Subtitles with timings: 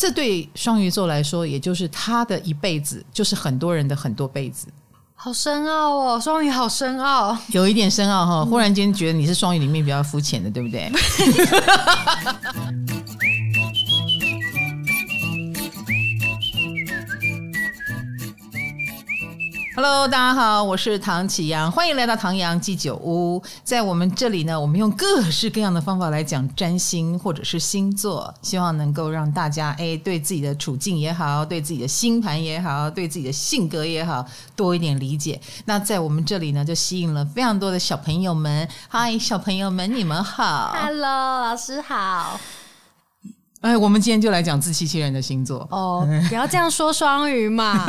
[0.00, 4.66] 这对双鱼座来说，也就是他的一辈子，就是很多人的很多辈子。
[5.14, 8.42] 好深奥哦，双鱼好深奥，有一点深奥哈。
[8.42, 10.90] 忽然间觉得你是双鱼里面比较肤浅的，对不对？
[19.82, 23.42] Hello，大家好，我是唐綺阳，欢迎来到唐阳记酒屋。
[23.64, 34.22] 在我们这里呢，我们用各式各样的方法来讲占星或者是星座，希望能够让大家哎对自己的处境也好，对自己的星盘也好，对自己的性格也好，
[34.54, 35.40] 多一点理解。
[35.64, 38.68] 那在我们这里呢，就吸引了非常多的小朋友们。
[38.86, 40.76] 嗨，小朋友们，你们好。
[40.78, 42.38] Hello，老师好。
[43.60, 47.86] 哎，我们今天就来讲自欺欺人的星座哦，不要这样说双鱼嘛。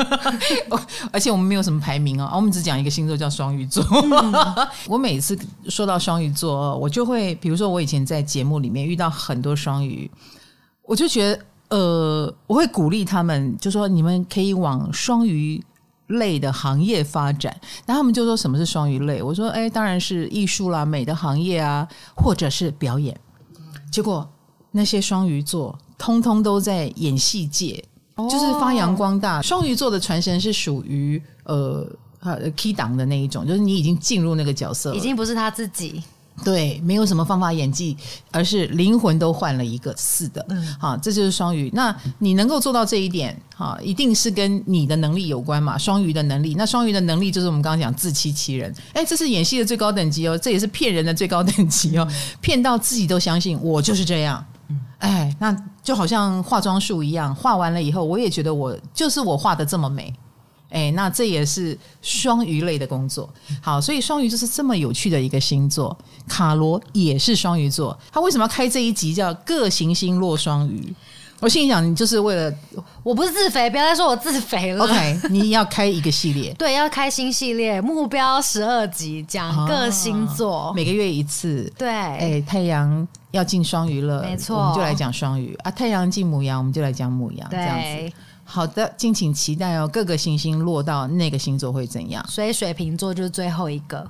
[1.14, 3.82] 而且我们没有什么排名哦，我们只讲一个星座叫双鱼座。
[3.90, 5.38] 嗯、 我每次
[5.70, 10.12] 说到双鱼座，我就会，比如说我以前在节目里面遇到很多双鱼，
[10.84, 15.64] 我就觉得，呃，我会鼓励他们，就说你们可以往双鱼
[16.08, 17.56] 类的行业发展。
[17.86, 19.24] 然后他们就说什么是双鱼类？
[19.24, 23.18] 我说，哎，当然是艺术啦、美的行业啊，或者是表演。
[23.90, 24.30] 结果。
[24.72, 27.84] 那些双鱼座通通都在演戏界，
[28.16, 29.42] 哦、就是发扬光大。
[29.42, 31.86] 双鱼座的传神是属于呃
[32.20, 36.02] 呃 key 档的那一种，就是你已经进入那个角色，已经不是他自己。
[36.46, 37.96] 对，没有什么方法演技，
[38.32, 40.44] 而是灵魂都换了一个似的。
[40.50, 41.70] 嗯，好，这就是双鱼。
[41.72, 45.78] 那你能够做到这一点，哈，一定是跟你的能力有关嘛。
[45.78, 48.74] 双鱼的能力，那双鱼的能力就是我们刚刚讲自欺欺人。
[48.94, 52.08] 哎，这是演戏的最高等级哦，这也是骗人的最高等级哦，
[52.40, 54.44] 骗到自己都相信我就是这样。
[55.00, 60.14] 哎，那就好像化妆术一样，化完了以后，我也觉得我就是我画的这么美。
[60.70, 63.30] 哎，那这也是双鱼类的工作。
[63.62, 65.98] 好，所以双鱼就是这么有趣的一个星座。
[66.30, 70.96] 卡罗也是双鱼座，他为什么要开这一集叫“各行星落双鱼”？
[71.42, 72.54] 我心里想，你就是为了，
[73.04, 74.86] 我不是自肥，不要再说我自肥了。
[74.86, 81.70] OK，你要开一个系列， 对，要开新系列，目标十二集，讲各星座，啊，每个月一次。
[81.78, 83.06] 对，哎，太阳。
[83.32, 85.72] 要进双鱼了，没错，我们就来讲双鱼啊。
[85.72, 88.14] 太阳进母羊，我们就来讲母羊，这样子。
[88.44, 89.88] 好的，敬请期待哦。
[89.88, 92.22] 各个行星落到那个星座会怎样？
[92.28, 94.06] 所以水瓶座就是最后一个，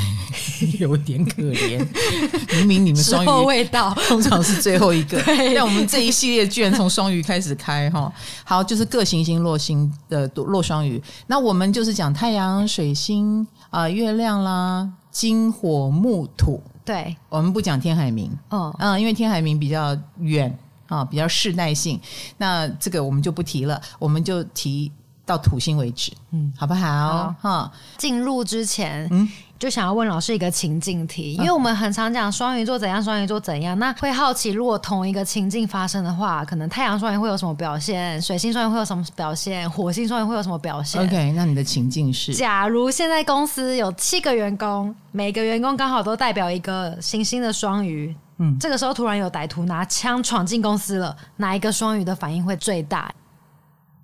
[0.78, 1.86] 有点可怜。
[2.58, 5.20] 明明你们双鱼味道通常是最后一个，
[5.54, 8.12] 但我们这一系列居然从双鱼开始开哈。
[8.44, 11.02] 好，就是各行星落星的落双鱼。
[11.26, 16.62] 那我们就是讲太阳、水星啊、呃、月亮啦、金、火、木、土。
[16.84, 20.56] 对，我们不讲天海明，嗯嗯，因为天海明比较远
[20.86, 22.00] 啊，比较世代性，
[22.38, 24.92] 那这个我们就不提了，我们就提
[25.26, 27.34] 到土星为止，嗯，好不好？
[27.40, 29.28] 哈，进入之前，嗯。
[29.58, 53.10] 就想要问老师一个情境题，因为我们很常讲双鱼座怎样，双鱼座怎样，那会好奇，如果同一个情境发生的话，可能太阳双鱼会有什么表现，水星双鱼会有什么表现，火星双鱼会有什么表现？OK，那你的情境是，假如现在公司有七个员工，每个员工刚好都代表一个行星的双鱼，嗯，这个时候突然有歹徒拿枪闯进公司了，哪一个双鱼的反应会最大？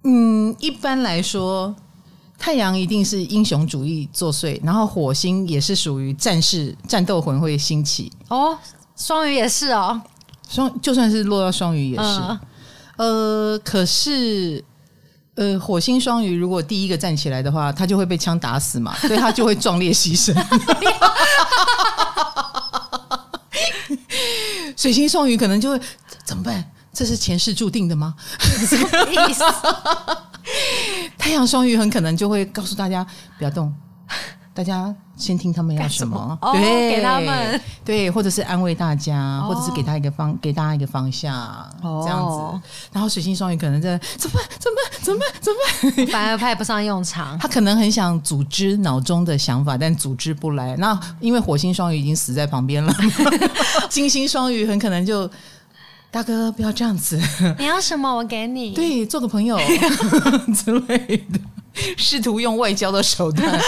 [0.04, 1.74] 嗯，一般来说。
[2.38, 8.58] 太阳一定是英雄主义作祟，然后火星也是属于战士战斗魂会兴起哦。
[8.96, 10.02] 双鱼也是哦，
[10.48, 12.02] 双就算是落到双鱼也是。
[12.96, 14.64] 嗯、呃，可是
[15.36, 20.34] 呃，火星双鱼如果第一个站起来的话，他就会被枪打死嘛，所以他就会壮烈牺牲。
[24.76, 25.80] 水星双鱼可能就会
[26.24, 26.72] 怎么办？
[26.92, 28.14] 这是前世注定的吗？
[28.38, 29.44] 什么意思？
[31.16, 33.06] 太阳双鱼很可能就会告诉大家
[33.38, 33.72] 不要动，
[34.52, 41.34] 大家先听他们要什么，什么哦、对，给他们对，或者是安慰大家，哦、或者是给他一个方，给大家一个方向，
[41.80, 42.70] 哦、这样子。
[42.92, 44.44] 然后水星双鱼可能在怎么办？
[44.58, 45.00] 怎么办？
[45.00, 45.40] 怎么办？
[45.40, 46.06] 怎么办？
[46.12, 47.38] 反而派不上用场。
[47.38, 50.76] 他可能很想组织脑中的想法，但组织不来。
[50.76, 52.92] 那因为火星双鱼已经死在旁边了，
[53.88, 55.30] 金星双鱼很可能就。
[56.12, 57.18] 大哥，不要这样子！
[57.58, 58.72] 你要什么，我给你。
[58.72, 59.58] 对，做个朋友
[60.54, 60.98] 之类
[61.32, 61.40] 的，
[61.96, 63.58] 试图用外交的手段。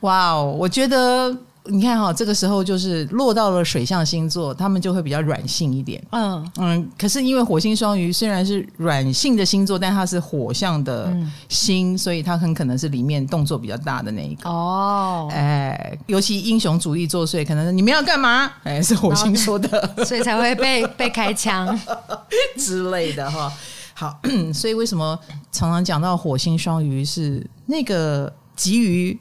[0.00, 1.34] 哇哦，我觉得。
[1.68, 6.02] 你看哈，这个时候就是落到了水象星座，他们就会比较软性一点。
[6.10, 11.14] 嗯嗯，可是因为火星双鱼虽然是软性的星座，但它是火象的
[11.48, 14.48] 星，嗯、所以它很可能是里面动作比较大的那一个。
[14.48, 18.50] 哦，哎，尤其英雄主义作祟，可能是你们要干嘛？
[18.64, 21.78] 哎，是火星说的， 所以才会被被开枪
[22.56, 23.52] 之类的哈。
[23.94, 24.18] 好，
[24.54, 25.18] 所以为什么
[25.52, 29.18] 常常讲到火星双鱼是那个急于。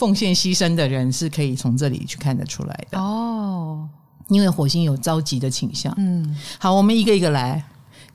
[0.00, 3.86] 奉献牺牲的人是可以从这里去看得出来的哦，
[4.28, 5.92] 因为火星有着急的倾向。
[5.98, 7.62] 嗯，好，我们一个一个来。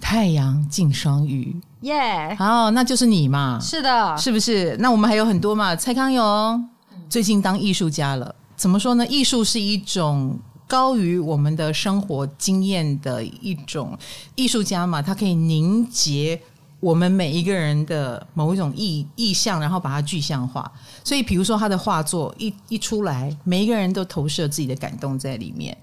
[0.02, 2.36] 太阳进双鱼，耶！
[2.38, 3.60] 好，那就是你嘛。
[3.62, 4.76] 是的，是不是？
[4.80, 5.76] 那我们还有很多嘛。
[5.76, 6.70] 蔡康永
[7.08, 9.08] 最近当艺术家了，怎么说呢？
[9.08, 13.98] 艺术是一种高于我们的生活经验的一种
[14.36, 16.40] 艺术家嘛，他可以凝结
[16.80, 20.72] 我们每一个人的某一种意意象，然后把它具象化。
[21.04, 25.76] 所以，比如说他的画作一一出来，每一个人都投射自己的感动在里面。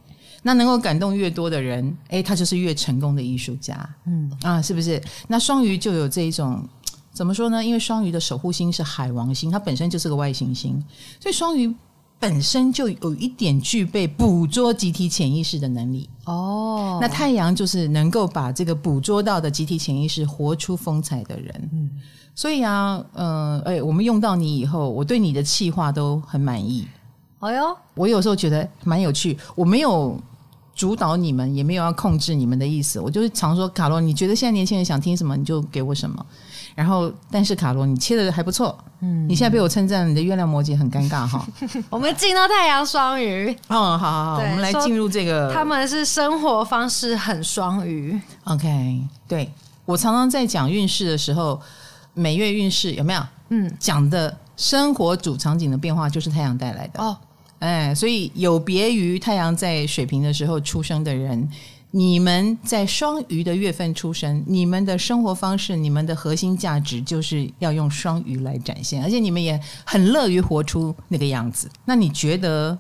[0.45, 3.89] 那能够感动越多的人，诶，他就是越成功的艺术家。
[4.07, 5.01] 嗯啊，是不是？
[5.29, 6.69] 那双鱼就有这一种，
[7.13, 7.65] 怎么说呢？
[7.65, 10.83] 因为双鱼的守护星是海王星，它本身就是个外行星，
[11.21, 11.73] 所以双鱼
[12.23, 16.09] 本身就有一点具备捕捉集体潜意识的能力。
[16.25, 21.71] 哦，那太阳就是能够把这个捕捉到的集体潜意识活出风采的人。
[21.73, 21.91] 嗯，
[22.33, 26.87] 所以啊，嗯、呃，诶，我们用到你以后，我对你的气话都很满意。
[27.41, 30.17] 哎呦，我有时候觉得蛮有趣，我没有。
[30.75, 36.25] 主导你们也没有要控制你们的意思，我就是常说卡罗，你觉得现在年轻人想听什么，你就给我什么。
[36.75, 41.47] 然后，但是卡罗，你切的还不错，嗯，你现在被我称赞，你的月亮摩羯很尴尬哈。
[41.91, 48.19] 我们进到太阳双鱼，哦，好好好，我们来进入这个，他们是生活方式很双鱼。
[48.45, 49.51] OK，对，
[49.85, 51.61] 我常常在讲运势的时候，
[52.15, 53.23] 每月运势有没有？
[53.51, 57.17] 嗯，讲的生活主场景的变化就是太阳带来的哦。
[57.59, 61.49] 哎，所以有别于太阳在水平的时候出生的人，
[61.95, 71.71] 你们在双鱼的月份出生，你们的生活方式、你们的核心价值就是要用双鱼来展现，而且你们也很乐于活出那个样子。
[71.85, 72.79] 那你觉得，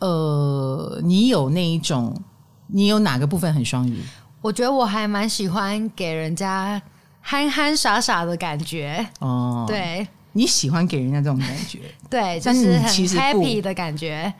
[0.00, 2.20] 呃，你有那一种，
[2.66, 3.96] 你有哪个部分很双鱼？
[4.40, 6.82] 我觉得我还蛮喜欢给人家
[7.20, 9.06] 憨憨傻傻的感觉。
[9.20, 10.06] 哦，对。
[10.32, 14.32] 你喜欢给人家这种感觉，对，就是很 happy 的感觉。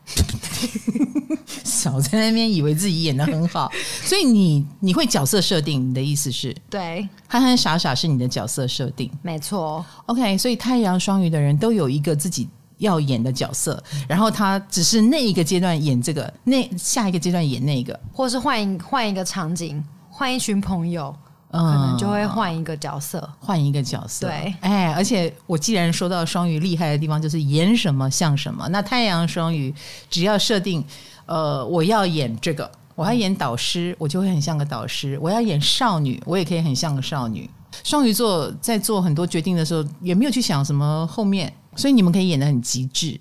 [1.64, 3.70] 少在那边以为自己演的很好，
[4.02, 6.54] 所以你你会角色设定，你的意思是？
[6.68, 9.84] 对，憨憨傻傻是你的角色设定，没错。
[10.06, 21.14] OK，所以太阳双鱼的人都有一个自己要演的角色，然后他只是那一个阶段演这个，那下一个阶段演那个，或是换一换一个场景，换一群朋友。
[21.50, 24.26] 可能就会换一个角色，换一个角色。
[24.26, 28.68] 对，哎，而且我既然说到双鱼厉害的地方，就是演什么像什么。
[28.68, 29.74] 那太阳双鱼
[30.10, 30.84] 只要设定，
[31.26, 37.48] 呃，我要演这个，我要演导师，我就会很像个导师；我要演少女，我也可以很像个少女。
[37.84, 43.18] 双鱼座在做很多决定的时候，也没有去想什么后面，所以你们可以演得很极致。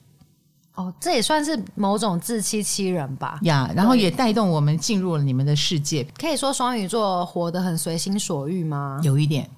[0.78, 3.40] 哦，这也算是某种自欺欺人吧。
[3.42, 6.06] 呀，然后也带动我们进入了你们的世界。
[6.20, 9.00] 可以说双鱼座活得很随心所欲吗？
[9.02, 9.50] 有一点，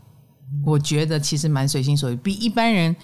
[0.65, 2.95] 我觉得其实蛮随心所欲，比一般人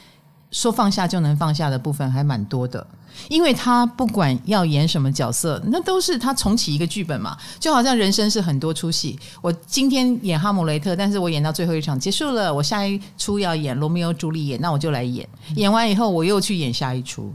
[0.49, 2.87] 说放下就能放下的部分还蛮多的。
[3.27, 7.37] 因为他不管要演什么角色，那都是他重启一个剧本嘛。
[7.59, 15.27] 就好像人生是很多出戏，我今天演哈姆雷特，但是我演到最后一场结束了，我下一出要演罗密欧朱丽叶，那我就来演。
[15.55, 17.33] 演完以后，我又去演下一出。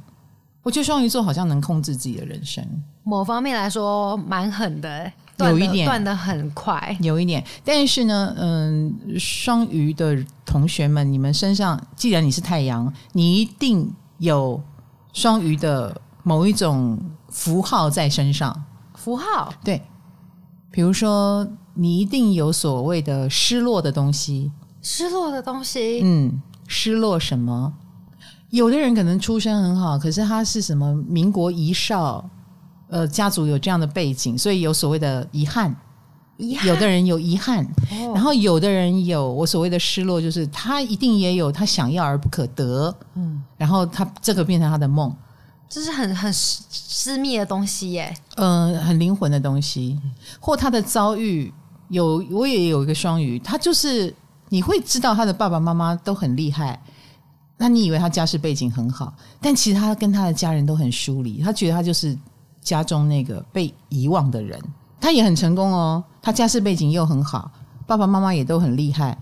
[0.63, 2.65] 我觉得双鱼座好像能控制自己的人生，
[3.03, 7.43] 某方面来说蛮狠的，有一点断的很快，有一点。
[7.65, 14.63] 但是呢，嗯，双鱼的同学们，你们身上既然你是太阳，你一定有
[15.15, 16.99] 双鱼的某一种
[17.31, 18.65] 符号在身上。
[18.95, 19.51] 符号？
[19.65, 19.81] 对，
[20.71, 24.53] 比如说你一定有所谓的失落的东西，
[24.83, 27.73] 失落的东西，嗯，失落什么？
[28.51, 32.29] 有的人可能出身很好，可是他是什么民国遗少，
[32.89, 35.75] 呃，家族有这样的背景，所以有所谓的遗憾。
[36.37, 45.15] 遗憾，有的人有遗憾，哦，然后有的人有我所谓的失落，就是他一定也有他想要而不可得，嗯，然后他这个变成他的梦，
[45.69, 50.01] 这是很很私密的东西耶，嗯，呃，很灵魂的东西，
[50.41, 51.53] 或他的遭遇
[51.89, 54.15] 有，我也有一个双鱼，他就是
[54.49, 56.83] 你会知道他的爸爸妈妈都很厉害。
[57.63, 61.43] 那你以为他家世背景很好，但其实他跟他的家人都很疏离。
[61.43, 62.17] 他觉得他就是
[62.63, 64.59] 家中那个被遗忘的人。
[64.99, 67.51] 他也很成功哦，他家世背景又很好，
[67.87, 69.15] 爸爸妈妈也都很厉害。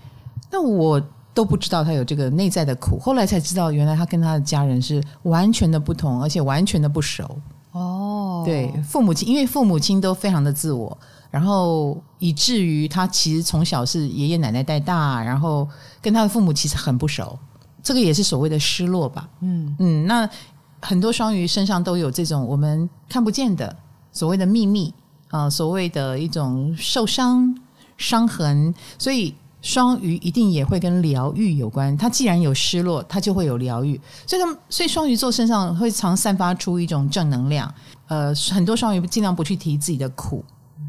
[0.53, 1.03] 那我
[1.35, 7.41] 都不知道他有这个内在的苦，后来才知道，原来他跟他的家人是完全的不同，而且完全的不熟。
[7.73, 10.97] 哦，对，父母亲，因为父母亲都非常的自我，
[11.29, 15.69] 然后以至于他其实从小是爷爷奶奶带大，然后
[16.01, 17.37] 跟他的父母其实很不熟。
[17.83, 20.29] 这个也是所谓的失落吧，嗯嗯，那
[20.81, 23.75] 很多双鱼身上都有这种我们看不见的
[24.13, 24.93] 所谓的秘密
[25.29, 27.55] 啊，所谓的一种受伤
[27.97, 31.97] 伤痕，所以双鱼一定也会跟疗愈有关。
[31.97, 37.73] 它既然有失落，它就会有疗愈，所以他们所以双鱼座身上会常散发出一种正能量。
[38.07, 40.45] 呃，很多双鱼尽量不去提自己的苦，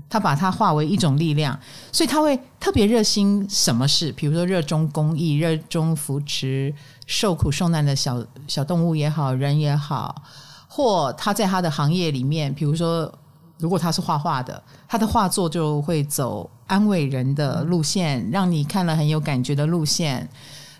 [0.09, 1.57] 他把它化为一种力量，
[1.91, 6.73] 所以他会特别热心什么事，比如说热衷公益，热衷扶持
[7.05, 10.23] 受苦受难的小小动物也好，人也好，
[10.67, 13.13] 或他在他的行业里面，比如说
[13.59, 20.27] 如果他是画画的，他的画作就会走安慰人的路线，让你看了很有感觉的路线。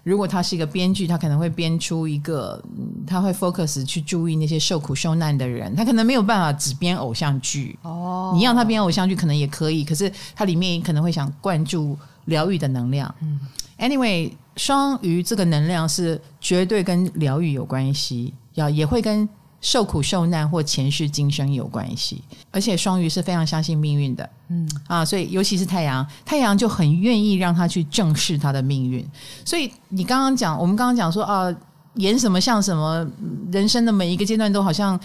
[0.04, 2.62] 如果他是一个编剧，他可能会编出一个，
[3.06, 5.76] 他会 focus 去注意那些受苦受难的人。
[5.76, 13.14] 他可能没有办法只编偶像剧哦，你让他编偶像剧可能也可以，可是他里面可能会想灌注疗愈的能量。
[13.22, 13.40] 嗯
[13.78, 19.28] ，anyway，双鱼这个能量是绝对跟疗愈有关系，要也会跟。
[19.62, 29.06] 受苦受难或前世今生有关系，而且双鱼是非常相信命运的，嗯啊，所以尤其是太阳，太阳就很愿意让他去正视他的命运。
[29.44, 31.54] 所以你刚刚讲，我们刚刚讲说啊，
[31.96, 33.06] 演什么像什么，
[33.52, 34.98] 人生的每一个阶段都好像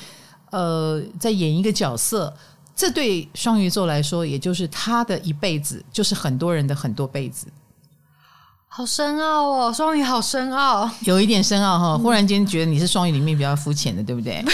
[0.51, 2.33] 呃在演一个角色，
[2.77, 7.49] 这对双鱼座来说，也就是他的一辈子，就是很多人的很多辈子。
[8.77, 11.97] 好深奥哦，双鱼好深奥，有一点深奥哈。
[11.97, 14.45] 忽然间觉得你是双鱼里面比较肤浅的，对不对？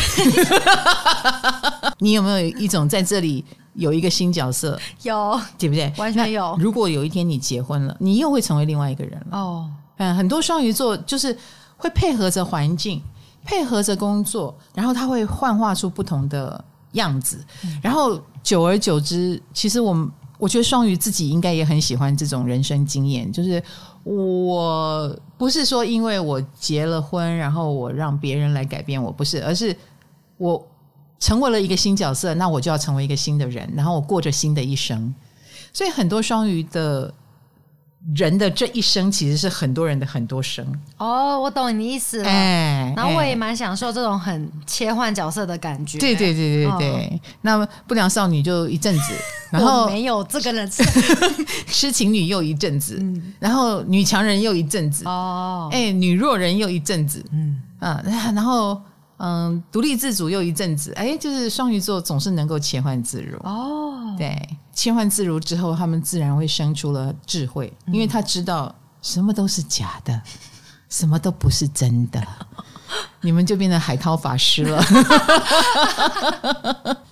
[2.00, 4.78] 你有没有一种在这里有一个新角色？
[5.04, 5.90] 有，对不对？
[5.96, 6.54] 完全有。
[6.60, 9.38] 如果有一天你结婚了，你又会成为另外一个人了。
[9.38, 11.34] 哦，嗯，很多双鱼座就是
[11.78, 13.02] 会配合着环境，
[13.42, 16.62] 配合着工作，然后他会幻化出不同的
[16.92, 17.42] 样子，
[17.80, 23.62] 然后久而久之，其实我们我觉得双鱼自己应该也很喜欢这种人生经验，就是。
[24.02, 29.76] 我不是说因为我结了婚，然后我让别人来改变我，不是，而是
[30.36, 30.66] 我
[31.18, 35.14] 成为了一个新角色，那我就要成为一个新的人，然后我过着新的一生。
[35.72, 37.14] 所以很多双鱼的。
[38.14, 40.66] 人的这一生其实是很多人的很多生。
[40.96, 42.28] 哦，我懂你意思了。
[42.28, 45.98] 哎，然后我也蛮享受这种很切换角色的感觉。
[45.98, 47.06] 对对对对对。
[47.06, 49.12] 哦、那不良少女就一阵子，
[49.52, 50.68] 然后没有这个人，
[51.68, 57.60] 痴情女又一阵子，嗯、然后女强人又一阵子哦，哎，女弱人又一阵子，嗯。
[57.80, 58.78] 啊，然后
[59.22, 64.56] 嗯，独立自主又一阵子，哎，就是双鱼座总是能够切换自如哦，对。
[64.72, 70.22] 切换自如之后，他们自然会生出了智慧，因为他知道什么都是假的，
[70.88, 72.26] 什么都不是真的，
[73.20, 74.82] 你们就变成海涛法师了。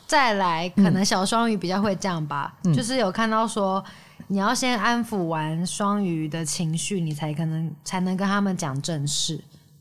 [0.06, 3.84] 再来，可能小双鱼比较会这样吧，嗯、就是有看到说，
[4.28, 9.38] 你要先安抚完双鱼的情绪，你才可能才能跟他们讲正事，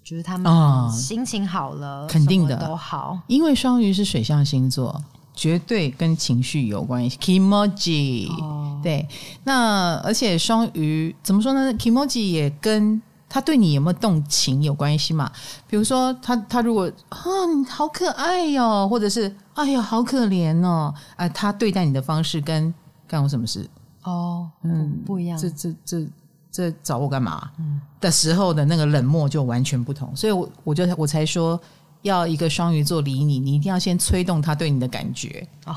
[0.08, 5.04] 就是他们心情好了，肯定的都好，因为双鱼是水象星座。
[5.36, 9.06] 绝对跟情绪有关系，kimoji、哦、对。
[9.44, 15.30] 那而且双鱼怎么说呢？kimoji 也跟他对你有没有动情有关系嘛？
[15.68, 17.20] 比如说他他如果啊，
[17.56, 22.74] 你好可爱哟、哦，或者是哎呀好可怜哦，啊，他对待你的方式跟
[23.06, 23.70] 干我什么事？
[24.04, 25.38] 哦，嗯，不一样。
[25.38, 26.08] 这这这
[26.52, 27.50] 这找我干嘛？
[27.60, 30.16] 嗯，的时候的那个冷漠就完全不同。
[30.16, 31.60] 所以我我就我才说。
[32.04, 35.76] 要一个双鱼座理你，你一定要先催动他对你的感觉哦，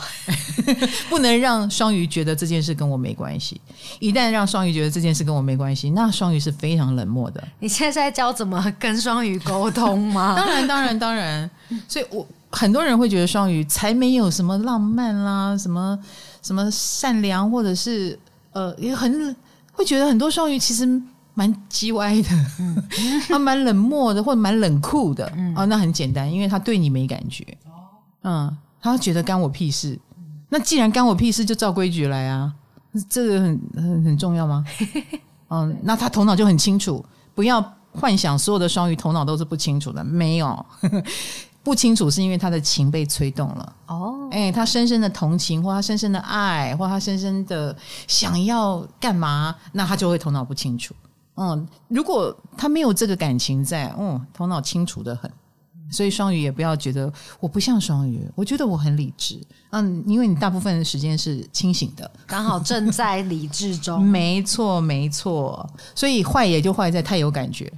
[1.08, 3.58] 不能让双鱼觉得这件事跟我没关系。
[3.98, 7.42] 一旦让双鱼觉得这件事跟我没关系，那双鱼是非常冷漠的。
[7.58, 10.36] 你现在在教怎么跟双鱼沟通吗？
[10.38, 11.50] 当然，当然，当然。
[11.88, 15.98] 所以我很多人会觉得双鱼才没有什么浪漫啦，什么
[16.42, 18.16] 什么善良，或者是
[18.52, 19.34] 呃，也很
[19.80, 21.02] 会觉得很多双鱼其实。
[21.32, 22.28] 蛮叽歪的，
[23.28, 25.32] 他蛮冷漠的，或者蛮冷酷的。
[25.36, 27.46] 嗯、哦，那很简单，因为他对你没感觉。
[28.24, 29.98] 嗯，他觉得干我屁事。
[30.50, 32.52] 那既然干我屁事，就照规矩来啊。
[33.08, 34.64] 这个很很很重要吗？
[35.48, 37.02] 嗯， 那他头脑就很清楚。
[37.34, 40.66] 不要幻想所有的双鱼头脑都是不清楚的，没有。
[41.62, 43.76] 不清楚是因为他的情被催动了。
[43.86, 47.76] 哦，哎，他深深的同情，或他深深的爱，或他深深的
[48.06, 50.94] 想要干嘛，那他就会头脑不清楚。
[51.36, 55.30] 嗯，如果他没有这个感情在，嗯，头脑清楚得很，
[55.90, 59.40] 所以双鱼也不要觉得我不像双鱼，我觉得我很理智，
[59.70, 67.72] 嗯，因为你大部分的时间是清醒的，刚好正在理智中， 没错没错，所以坏也就坏在太有感觉，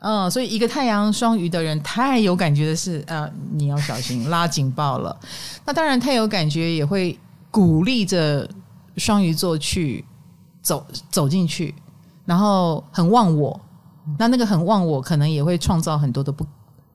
[0.00, 5.16] 嗯，所以一个太阳双鱼的人太有感觉的是，呃，你要小心拉警报了，
[5.64, 7.18] 那当然太有感觉也会
[7.50, 8.48] 鼓励着
[8.96, 10.04] 双鱼座去
[10.62, 11.74] 走走进去。
[12.24, 13.58] 然后很忘我，
[14.18, 16.46] 那那个很忘我，可能也会创造很多的不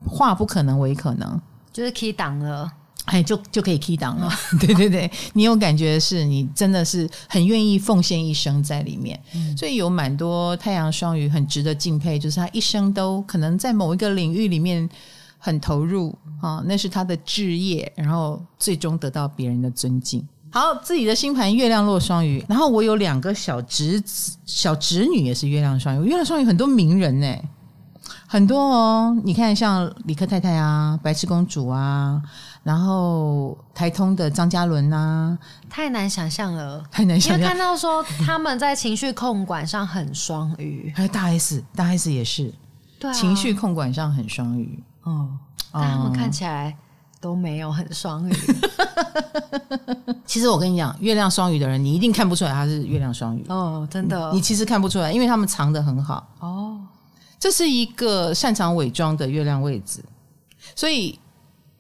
[0.05, 1.41] 化不可能为可能，
[1.71, 2.71] 就是 key 档了，
[3.05, 4.31] 哎，就就可以 key 档了。
[4.59, 14.87] 对对对，你有感觉是你真的是很愿意奉献一生在里面，嗯、所以有蛮多太阳双鱼很值得敬佩，就是他一生都可能在某一个领域里面
[15.37, 20.25] 很投入啊，那是他的志业，然后最终得到别人的尊敬。
[20.49, 26.07] 好，自己的星盘月亮落双鱼，然后我有两个小侄子、小侄女也是月亮双鱼。
[26.07, 27.35] 月亮双鱼很多名人呢，
[28.33, 29.15] 很多哦。
[29.23, 32.19] 你看，像李克太太啊，白痴公主啊，
[32.63, 35.37] 然后台通的张嘉伦啊，
[35.69, 37.37] 太难想象了，太难想象。
[37.37, 42.51] 因为看到说他们在情绪控管上很双鱼，还有大 S，大 S 也是，
[42.97, 44.81] 对、啊，情绪控管上很双鱼。
[45.03, 45.29] 哦，
[45.71, 46.75] 但他们看起来。
[47.21, 48.33] 都没有很双鱼。
[50.27, 53.45] 其实我跟你讲，月亮双鱼的人，你一定看不出来他是月亮双鱼。
[53.47, 56.27] 哦，真的，你其实看不出来，因为他们藏的很好。
[56.41, 56.77] 哦，
[57.43, 60.01] 这是一个擅长伪装的月亮位置，
[60.77, 61.19] 所以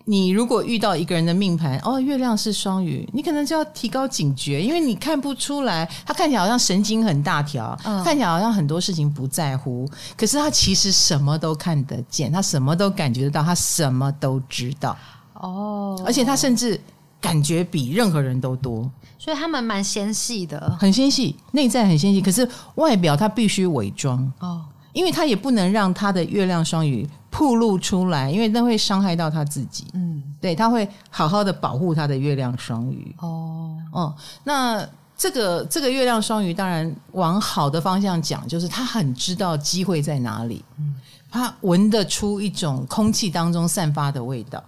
[0.03, 14.97] 你如果遇到一个人的命盘，哦，月亮是双鱼，你可能就要提高警觉，因为你看不出来，他看起来好像神经很大条，嗯，看起来好像很多事情不在乎，可是他其实什么都看得见，他什么都感觉得到，他什么都知道。
[15.35, 16.77] 哦，而且他甚至
[17.21, 22.21] 感觉比任何人都多，所以他们蛮纤细的，很纤细，内在很纤细。
[22.21, 24.29] 可是外表他必须伪装。
[24.39, 29.87] 哦，因为他也不能让他的月亮双鱼暴露出来，因为那会伤害到他自己。
[29.93, 33.13] 嗯，对，他会好好的保护他的月亮双鱼。
[33.19, 40.95] 哦哦，那这个这个月亮双鱼当然往好的方向讲，就是他很知道机会在哪里，嗯，
[41.29, 44.63] 他闻得出一种空气当中散发的味道。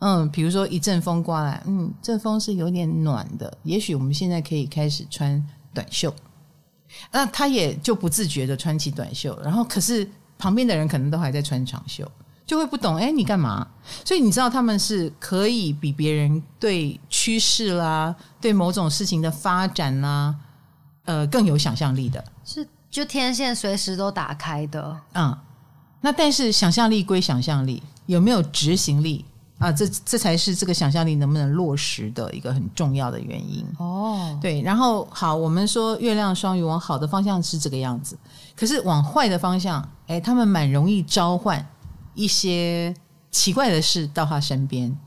[0.00, 6.12] 嗯，比如说一阵风刮来，嗯，这风是有点暖的，也许我们现在可以开始穿短袖。
[7.10, 10.08] 那他也就不自觉的穿起短袖，然后可是
[10.38, 12.10] 旁边的人可能都还在穿长袖，
[12.46, 13.66] 就会不懂，哎，你干嘛？
[14.04, 20.34] 所以你知道他们是可以比别人对趋势啦，对某种事情的发展啦，
[21.04, 25.00] 呃，更有想象力的，是就天线随时都打开的。
[25.14, 25.36] 嗯，
[26.00, 29.24] 那但是想象力归想象力，有没有执行力？
[29.62, 34.36] 啊，这这才是这个想象力能不能落实的一个很重要的原因哦。
[34.42, 38.18] 对，然后好，我们说月亮双鱼往好的方向是这个样子，
[38.56, 41.64] 可是往坏的方向，哎，他们蛮容易召唤
[42.14, 42.92] 一些
[43.30, 44.98] 奇怪的事到他身边。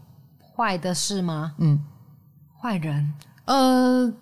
[0.56, 1.54] 坏的事吗？
[1.58, 1.84] 嗯，
[2.62, 3.14] 坏人，
[3.44, 4.14] 呃，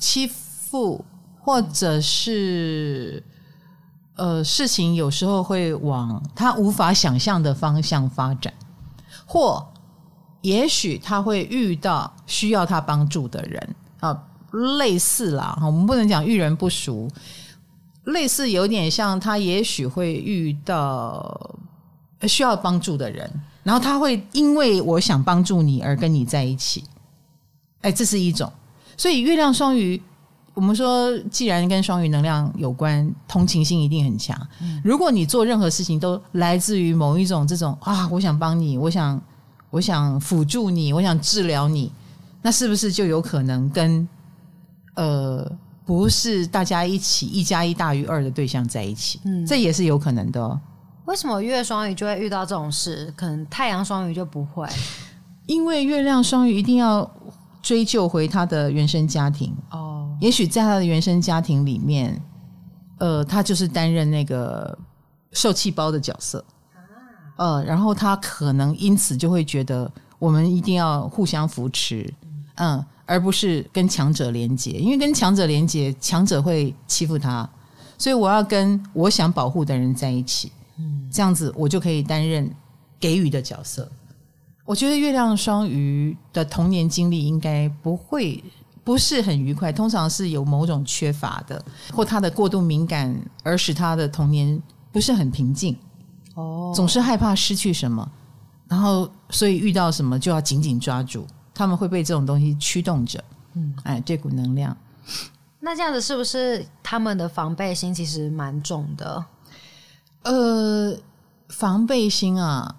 [0.00, 1.04] 欺负
[1.40, 3.22] 或者是
[4.16, 8.52] 呃，事情有时候会往他无法想象的方向发展。
[9.28, 9.64] 或
[10.40, 13.76] 也许他会遇到需要他帮助的人。
[14.00, 14.16] 啊，
[14.78, 17.06] 类似啦，我们不能讲遇人不淑，
[18.04, 21.56] 类似有点像他也许会遇到
[22.22, 23.30] 需要帮助的人，
[23.62, 26.84] 然后他会因为我想帮助你而跟你在一起，
[27.82, 28.50] 哎，这是一种。
[28.96, 30.00] 所以月亮双鱼，
[30.58, 34.36] 我们说既然跟双鱼能量有关，同情心一定很强。
[34.82, 39.22] 如果你做任何事情都来自于某一种这种啊，我想帮你，我想
[39.70, 41.92] 我想辅助你，我想治疗你，
[42.42, 44.08] 那是不是就有可能跟
[44.96, 45.48] 呃
[45.86, 49.20] 不是大家一起一加一大于二的对象在一起？
[49.26, 50.60] 嗯，这也是有可能的哦。
[51.04, 53.14] 为什么月双鱼就会遇到这种事？
[53.16, 54.66] 可能太阳双鱼就不会？
[55.46, 57.08] 因为月亮双鱼一定要
[57.62, 59.94] 追究回他的原生家庭哦。
[60.20, 62.20] 也许在他的原生家庭里面，
[62.98, 64.76] 呃，他就是担任那个
[65.32, 66.44] 受气包的角色，
[67.36, 72.12] 呃，然后他可能因此就会觉得我们一定要互相扶持，
[72.56, 77.48] 嗯，而不是跟强者连结，因为跟强者连结，强者会欺负他，
[77.96, 82.50] 所以我要跟我想保护的人在一起，嗯，这样子我就可以担任
[82.98, 83.88] 给予的角色。
[84.64, 88.42] 我觉得月亮双鱼的童年经历应该不会。
[88.88, 94.58] 不是很愉快，通常是有某种缺乏的，或他的过度敏感，而使他的童年
[94.90, 95.76] 不是很平静。
[96.36, 98.10] 哦，总是害怕失去什么，
[98.66, 101.26] 然后所以遇到什么就要紧紧抓住。
[101.52, 103.22] 他们会被这种东西驱动着。
[103.52, 104.74] 嗯，哎，这股能量。
[105.60, 109.22] 那这样子是不是他们的防备心其实蛮重的？
[110.22, 110.96] 呃，
[111.50, 112.74] 防备心啊，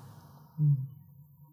[0.57, 0.75] 嗯，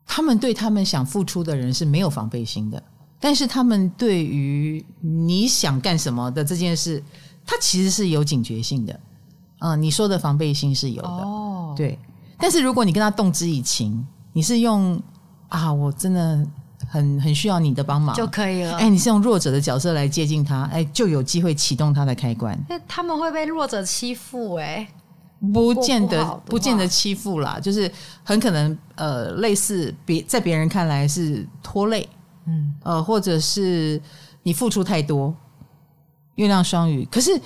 [0.07, 2.83] 他们对他们想付出的人是没有防备心的。
[3.27, 7.03] 但是他们对于你想干什么的这件事，
[7.45, 8.93] 他其实是有警觉性的。
[9.59, 11.99] 嗯、呃，你说的防备心是有的，哦，对。
[12.39, 15.03] 但是如果你跟他动之以情，你是用
[15.49, 16.47] 啊，我真的
[16.89, 18.77] 很很需要你的帮忙就可以了。
[18.77, 22.57] 哎，你是用弱者的角色来接近他，哎，就有机会启动他的开关。
[22.69, 24.87] 那他们会被弱者欺负，哎，
[25.53, 27.91] 不见得不，不见得欺负啦，就是
[28.23, 32.09] 很可能呃，类似别在别人看来是拖累。
[32.47, 34.01] 嗯，呃，或者是
[34.43, 35.35] 你付出太多，
[36.37, 37.05] 月亮双鱼。
[37.11, 37.41] 可是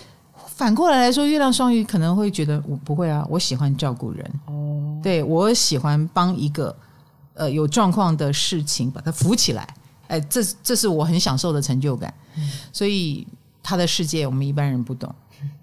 [0.47, 6.77] 反过来来说，月亮双鱼可能会觉得我不会啊，我喜欢照顾人哦，对，我喜欢帮一个
[7.35, 9.67] 呃有状况的事情把它扶起来，
[10.09, 12.13] 哎，这这是我很享受的成就感。
[12.37, 13.27] 嗯、所以
[13.63, 15.15] 他的世界我们一般人不懂，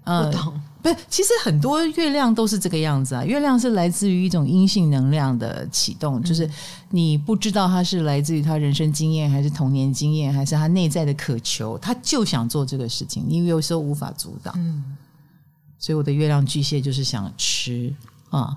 [0.04, 0.60] 嗯、不懂。
[0.80, 3.24] 不是，其实很多月亮都是这个样子啊。
[3.24, 6.48] 月亮是来自于一种阴性能量的启动，就是
[6.90, 14.54] 你不知道它是来自于他人生经验，还是童年经验，还是他内在的渴求，他就想做这个事情，你有时候无法阻挡。
[14.56, 14.84] 嗯，
[15.78, 17.92] 所以我的月亮巨蟹就是想吃
[18.30, 18.54] 啊，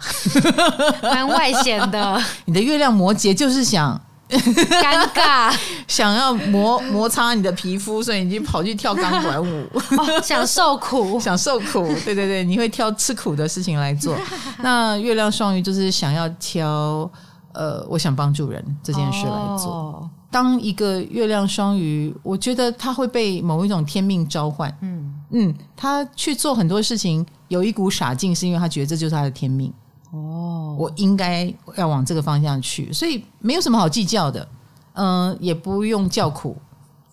[1.02, 2.22] 蛮外显的。
[2.46, 4.00] 你的月亮摩羯就是想。
[4.82, 5.54] 尴尬，
[5.88, 9.68] 想要摩摩擦你的皮肤，所以你就跑去跳钢管舞。
[9.74, 14.18] 哦，想受苦， 想受苦，对对对，你会挑吃苦的事情来做。
[14.64, 17.10] 那月亮双鱼就是想要挑，
[17.54, 19.68] 呃，我想帮助人这件事来做。
[19.72, 24.74] 哦，当一个月亮双鱼，我觉得他会被某一种天命召唤。
[24.82, 29.74] 嗯嗯，他去做很多事情，有一股傻劲，是因为他觉得这就是他的天命。
[30.12, 34.48] 哦，我应该要往这个方向去，所以没有什么好计较的，
[34.94, 36.58] 嗯、呃，也不用叫苦，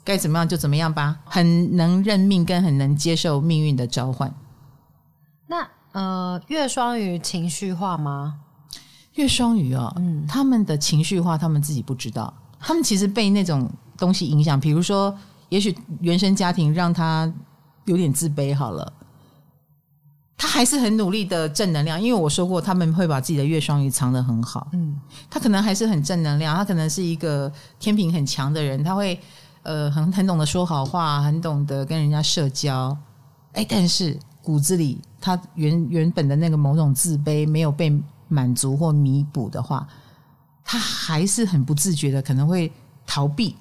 [0.03, 4.35] 该怎么样就怎么样吧，很能认命，跟很能接受命运的召唤。
[5.47, 8.41] 那呃，月双鱼情绪化吗？
[9.15, 15.17] 月双鱼哦，嗯，他们的情绪化，他们自己不知道，他们其实被那种东西影响，比如说，
[15.49, 17.33] 也许原生家庭让他
[17.85, 18.93] 有点自卑，好了。
[20.41, 24.69] 他还是很努力的正能量，因为我说过他们会把自己的月双鱼藏得很好。
[24.73, 24.97] 嗯，
[25.29, 29.19] 他可能还是很正能量，他可能是一个天平很强的人，他会
[29.65, 32.97] 呃很很懂得说好话，很懂得跟人家社交。
[33.53, 37.93] 哎，但是骨子里他原原本的那个某种自卑没有被
[38.29, 39.89] 满足或弥补的话，
[40.65, 42.71] 他还是很不自觉的可能会
[43.05, 43.57] 逃避，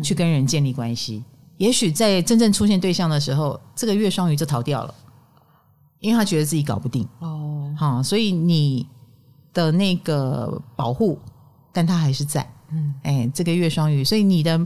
[0.00, 1.24] 去跟人建立关系。
[1.26, 4.94] 嗯，也许在真正出现对象的时候，这个月双鱼就逃掉了。
[6.00, 8.86] 因为他觉得自己搞不定哦，好，所以你
[9.52, 11.18] 的那个保护，
[11.72, 14.58] 但他还是在，嗯，哎，这个月双鱼，所以你的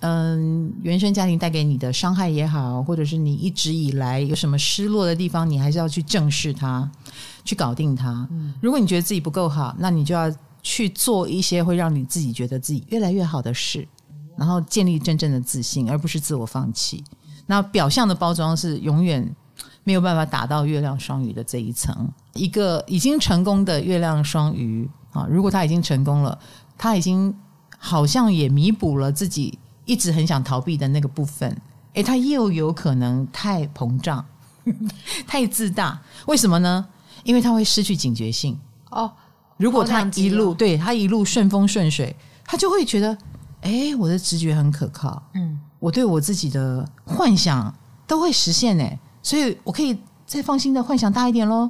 [0.00, 6.90] 嗯原生家庭带给你的伤害也好，或者是你一直以来有什么失落的地方，你还是要去正视它，
[7.42, 8.28] 去搞定它。
[8.30, 10.30] 嗯，如果你觉得自己不够好，那你就要
[10.62, 13.88] 去做一些会让你自己觉得自己越来越好的事，
[14.36, 17.02] 然后建立真正的自信，而不是自我放弃。
[17.46, 19.34] 那表象的包装是永远。
[19.86, 26.36] 没有办法打到月亮双鱼的这一层，一个已经成功的月亮双鱼啊，如果他已经成功了，
[26.76, 27.32] 他已经
[27.78, 31.56] 好像也弥补了自己一直很想逃避的那个部分，
[31.92, 34.24] 诶，他又有可能太膨胀、
[35.24, 36.84] 太自大，为什么呢？
[37.22, 38.58] 因为他会失去警觉性
[38.90, 39.12] 哦。
[39.56, 43.16] 如果他一路对他一路顺风顺水，他就会觉得，
[43.60, 47.72] 诶，我的直觉很可靠，嗯，我对我自己的幻想
[48.04, 48.98] 都会实现，诶。
[49.26, 51.68] 所以我可以再放心的幻想大一点喽，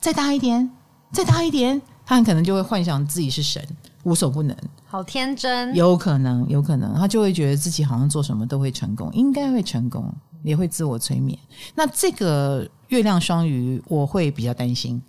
[0.00, 0.68] 再大一点，
[1.12, 3.64] 再大一点，他很可能就会幻想自己是神，
[4.02, 11.38] 无所不能，好天真，有可能，有可能，他就会觉得自己好像做什么都会成功，应该会成功，也会自我催眠。
[11.76, 15.00] 那这个月亮双鱼，我会比较担心，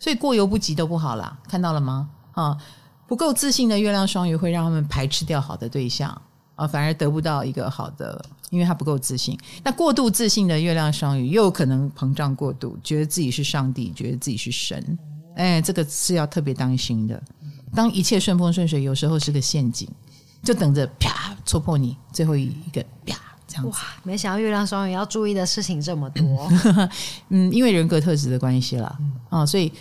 [0.00, 2.08] 所以过犹不及都不好啦，看到了吗？
[2.32, 2.56] 啊，
[3.06, 6.22] 不够自信的月亮双鱼会让他们排斥掉好的对象。
[6.58, 9.38] 啊，反而得不到一个好的，因为他不够自信。
[9.62, 14.98] 那过度自信的月亮双鱼，又可能膨胀过度，觉得自己是上帝，觉得自己是神。
[15.36, 17.22] 哎，这个是要特别当心的。
[17.72, 19.88] 当一切顺风顺水，有时候是个陷阱，
[20.42, 23.16] 就等着啪戳破你最后一个啪
[23.46, 23.70] 这样子。
[23.70, 26.50] 哇，没想到月亮双鱼要注意的事情这么多。
[27.30, 28.98] 嗯，因为人格特质的关系啦，
[29.30, 29.72] 啊，所以。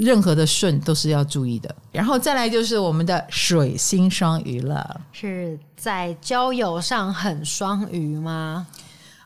[0.00, 8.66] 任何的顺都是要注意的，然后再来就是我们的水星双鱼了，是在交友上很双鱼吗？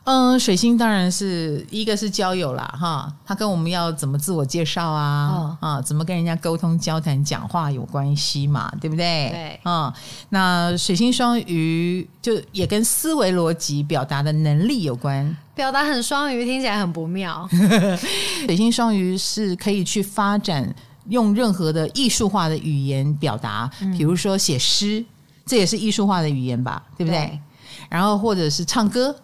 [0.05, 9.29] 嗯，水星当然是一个是交友啦，哈，他跟我们要怎么自我介绍啊，哦、啊，怎么跟人家沟通、交谈、讲话有关系嘛，对不对？
[9.31, 9.91] 对，啊，
[10.29, 17.49] 那水星双鱼就也跟思维逻辑、表达的能力有关，表达很双鱼，听起来很不妙。
[18.45, 20.71] 水星双鱼是可以去发展
[21.09, 25.03] 用任何的艺术化的语言表达，比如说写诗，
[25.47, 27.25] 这也是艺术化的语言吧，对不对？
[27.25, 27.39] 对，
[27.89, 29.15] 然后或者是唱歌。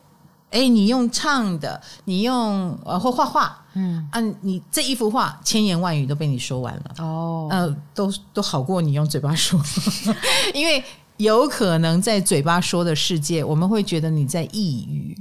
[0.51, 9.59] 哎，你用唱的，你用呃或画画，嗯，啊，你这一幅画千言万语都被你说完了，哦，呃，都都好过你用嘴巴说，
[10.53, 10.83] 因为
[11.15, 15.17] 有可能在嘴巴说的世界，我们会觉得你在抑郁，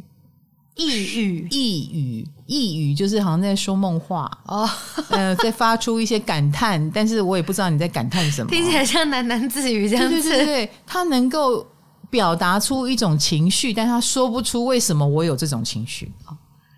[0.74, 4.28] 抑郁，抑郁，抑郁，就是好像在说梦话。
[4.46, 4.68] 哦，
[5.10, 11.64] 呃，在发出一些感叹，但是我也不知道你在感叹什么，听起来像喃喃自语这样子，对对对对，他能够。
[12.10, 16.12] 表达出一种情绪，但他说不出为什么我有这种情绪，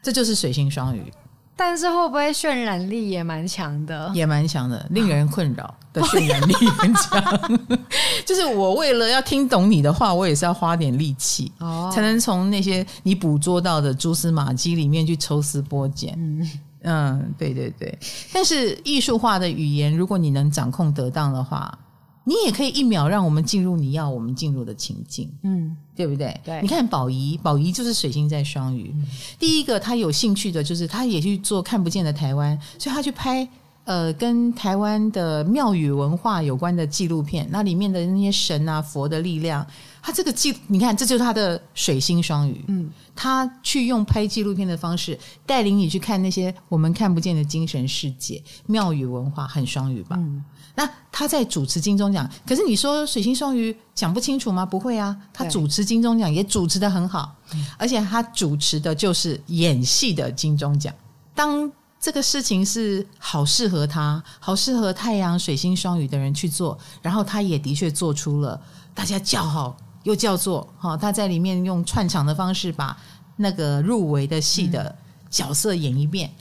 [0.03, 1.11] 这就是水星双鱼。
[1.55, 4.11] 但是会不会渲染力也蛮强的？
[4.15, 7.23] 也蛮强的，令人困扰的渲染力很强。
[8.27, 16.15] 就是我为了要听懂你的话，我也是要花点力气，哦，才能从那些你捕捉到的蛛丝马迹里面去抽丝剥茧。
[16.17, 16.51] 嗯
[16.85, 17.97] 嗯，对对对。
[18.33, 21.79] 但是艺术化的语言，如果你能掌控得当的话。
[22.25, 26.41] 你也可以一秒让我们进入你要我们进入的情境，嗯，对不对？
[26.45, 28.93] 对，你看宝仪，宝仪就是水星在双鱼。
[28.95, 29.07] 嗯、
[29.39, 33.49] 第一个，他有兴趣的就是他也去做看不见的台湾，所以他去拍
[33.85, 39.67] 呃跟台湾的庙宇文化有关的纪录片，那里面的那些神啊佛的力量，
[40.01, 50.15] 他这个记你看这就是他的水星双鱼，嗯，他去用拍纪录片的方式带领你去看那些我们看不见的精神世界，庙宇文化很双鱼吧？
[50.17, 54.65] 嗯那他在主持金钟奖，可是你说水星双鱼讲不清楚吗？
[54.65, 57.35] 不会啊，他主持金钟奖也主持的很好，
[57.77, 60.93] 而且他主持的就是演戏的金钟奖。
[61.35, 68.59] 当这个事情是好适合他，好适合太阳水星双鱼的人去做，然后他也的确做出了
[68.95, 70.67] 大家叫好又叫座。
[70.79, 72.97] 哈，他在里面用串场的方式把
[73.37, 74.97] 那个入围的戏的
[75.29, 76.33] 角色演一遍。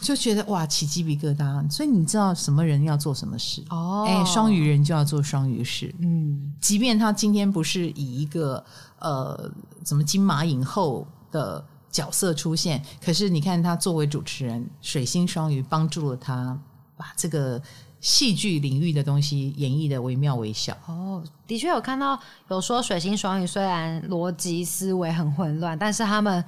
[0.00, 1.70] 就觉得哇，起鸡皮疙瘩。
[1.70, 4.06] 所以你知道什么人要做什么事哦？
[4.08, 5.94] 哎，双鱼人就要做双鱼事。
[5.98, 8.64] 嗯，即便他今天不是以一个
[9.00, 9.50] 呃
[9.84, 16.58] 什么金马影后的角色出现，可是你看他作为主持人，水星双鱼帮助了他
[16.96, 17.60] 把这个
[18.00, 20.76] 戏剧领域的东西演绎的惟妙惟肖。
[20.86, 26.44] 哦，的确有看到有说水星双鱼虽然逻辑思维很混乱，但是他们。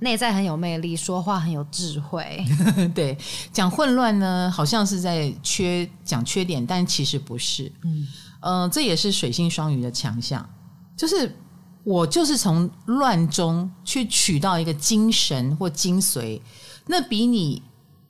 [0.00, 2.42] 内在很有魅力，说话很有智慧。
[2.94, 3.16] 对，
[3.52, 7.70] 讲混乱呢，好像是在缺讲缺点，但其实不是。
[7.84, 8.08] 嗯，
[8.40, 10.48] 呃，这也是水星双鱼的强项，
[10.96, 11.36] 就是
[11.84, 16.40] 我就是从乱中去取到一个精神或精髓，
[16.86, 17.62] 那比你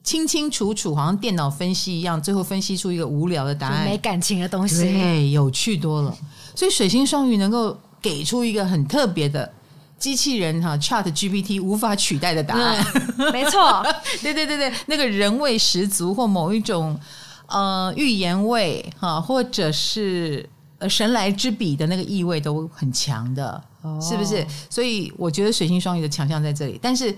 [0.05, 6.17] 清清楚楚，好像电脑分析一样，最后分析出一个无聊的答案，没感情的东西，对，有趣多了。
[6.55, 9.53] 所以水星双鱼能够给出一个很特别的。
[10.01, 12.85] 机器人哈，Chat GPT 无法取代的答案，
[13.19, 13.87] 嗯、 没错，
[14.23, 16.99] 对对对对，那个人味十足或某一种
[17.47, 24.45] 呃预言味哈，或者是呃神来之笔的那个意味都很强的，哦、是不是？
[24.71, 27.15] 所以我觉得水星双鱼的强项在这里，但是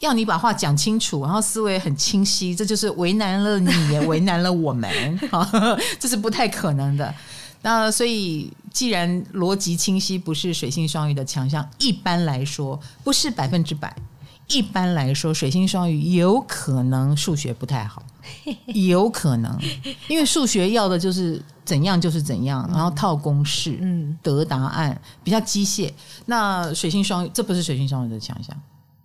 [0.00, 5.18] 要你把话讲清楚，然后思维很清晰，这就是为难了你，也为难了我们，
[5.98, 7.14] 这是不太可能的。
[7.62, 13.94] 那所以，既然逻辑清晰不是水星双鱼的强项，一般来说不是百分之百。
[14.48, 18.02] 一般来说，水星双鱼有可能数学不太好，
[18.74, 19.56] 有可能，
[20.08, 25.90] 因为数学要的就是怎样就是怎样，然后套公式，嗯，得答案，比较机械。
[26.26, 28.54] 那水星双鱼这不是水星双鱼的强项，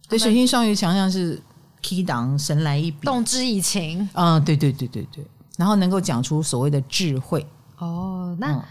[0.09, 1.41] 对，水星双鱼强项是
[1.81, 5.23] key 档神来一笔，动之以情嗯，对对对对对，
[5.55, 7.45] 然后能够讲出所谓的智慧。
[7.77, 8.63] 哦，那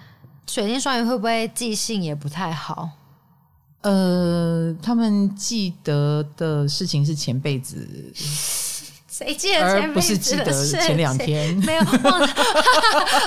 [0.47, 2.91] 水星双鱼会不会记性也不太好？
[3.83, 7.87] 呃，他们记得的事情是前辈子，
[9.17, 11.55] 谁记得前不是记得前两天？
[11.65, 12.27] 没有忘了、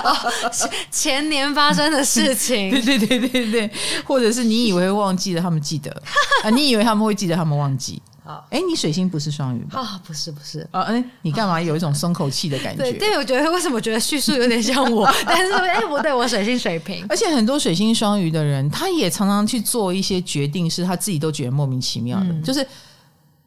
[0.04, 0.32] 哦，
[0.91, 2.69] 前年发生的事情。
[2.86, 3.71] 对对对对对，
[4.06, 5.91] 或者是你以为会忘记了，他们记得
[6.43, 6.49] 啊？
[6.52, 7.99] 你以为他们会记得，他们忘记。
[8.52, 9.80] 哎，你水星不是双鱼吧？
[9.80, 12.84] 啊，不是不是啊，哎，你干嘛有一种松口气的感觉？
[12.84, 15.12] 对，对我觉得为什么觉得叙述有点像我？
[15.25, 22.63] 但是哎，不对，我水星水平，而且很多水星双鱼的人，他也常常去做一些决定，是他自己都觉得莫名其妙的，嗯、就是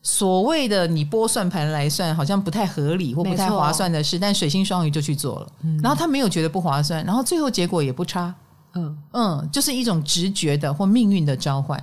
[0.03, 8.35] 所谓的你拨算盘来算，好像不太合理或不太划算的事，但水星双鱼就去做了，嗯、然后他没有觉得不划算，然后最后结果也不差，
[8.75, 8.99] 嗯。
[9.13, 11.81] 嗯，就是一种直觉的或命运的召唤。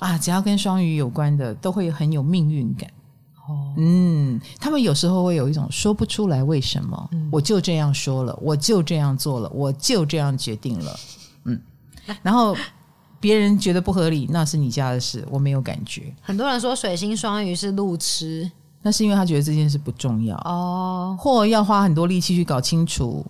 [0.00, 2.88] 啊，只要跟双鱼有关的，都会很有命运感。
[3.48, 11.00] 哦，嗯，他们有时候会有一种说不出来为什么，嗯、我就这样说了，我就这样做了，我就这样决定了。
[11.44, 11.60] 嗯，
[12.22, 12.56] 然后
[13.20, 16.14] 别人觉得不合理，那是你家的事，我没有感觉。
[16.20, 18.50] 很多人说水星双鱼是路痴，
[18.82, 23.24] 那是因为他觉得这件事不重要哦，或要花很多力气去搞清楚。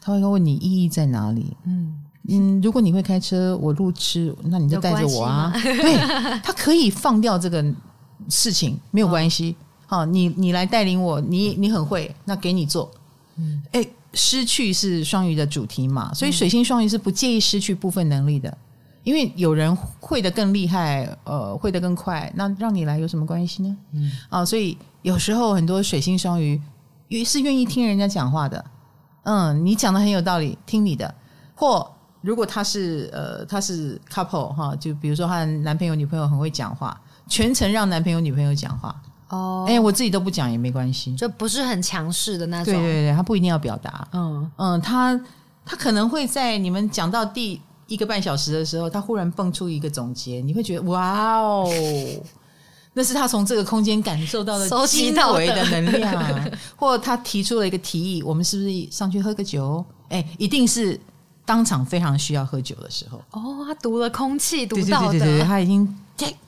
[0.00, 1.56] 他会问你意义在哪里？
[1.64, 1.96] 嗯。
[2.28, 5.50] 嗯，如果你会开车，我路痴，那你就带着我啊。
[5.56, 5.96] 对，
[6.42, 7.64] 他可以放掉这个
[8.28, 9.56] 事情，没有关系。
[9.86, 12.88] 好、哦，你你来带领我，你你很会，那给你做。
[13.36, 18.56] 嗯，哎，失去是双鱼的主题嘛，所以水星双鱼是不介意失去部分能力的，
[19.02, 23.76] 因为有人会的更厉害，呃，会的更快，那让你来有什么关系呢？
[23.92, 26.60] 嗯，啊，所以有时候很多水星双鱼
[27.08, 28.64] 也是愿意听人家讲话的。
[29.22, 31.14] 嗯，你讲的很有道理，听你的，
[31.54, 31.90] 或。
[32.22, 38.94] 如果他是呃，他是 couple 哈，就比如说他的男朋友女朋友很会讲话，全程让男朋友女朋友讲话
[39.30, 42.74] 哦，哎，我自己都不讲也没关系，就不是很强势的那种。
[42.74, 44.06] 对对对，他不一定要表达。
[44.12, 45.18] 嗯嗯，他
[45.64, 47.58] 他可能会在你们讲到第
[47.90, 51.68] 一个半小时的时候，他忽然蹦出一个总结，你会觉得哇哦，
[52.94, 55.68] 那是他从这个空间感受到的精微的。
[55.70, 59.84] 能量， 或者他提出了一个提议，我们是不是上去喝个酒？
[60.08, 60.98] 哎，一定是
[61.44, 63.18] 当场非常需要喝酒的时候。
[63.32, 65.98] 哦，他读了空气，读到的，对对对对，他已经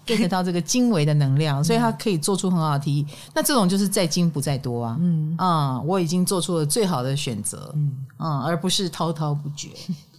[0.06, 3.06] get 到这个精微的能量，所以他可以做出很好的提议。
[3.34, 5.34] 那这种就是在精不在多啊，嗯。
[5.38, 8.04] 啊、嗯，我已经做出了最好的选择，嗯。
[8.16, 9.68] 啊、嗯，而不是滔滔不绝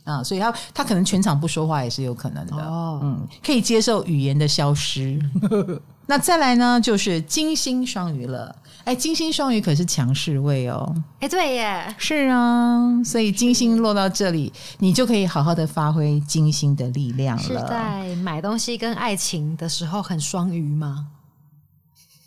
[0.04, 5.20] 啊、嗯，所以他他可能全场不说话也是有可能的，哦，嗯，可以接受语言的消失。
[6.06, 8.54] 那再来呢，就是金星双鱼了。
[8.84, 10.94] 哎，金星双鱼可是强势位哦。
[11.22, 17.44] 哎，对耶，是啊，所以金星落到这里，你就可以好好的发挥金星的力量了。
[17.44, 21.08] 是在买东西跟爱情的时候很双鱼吗？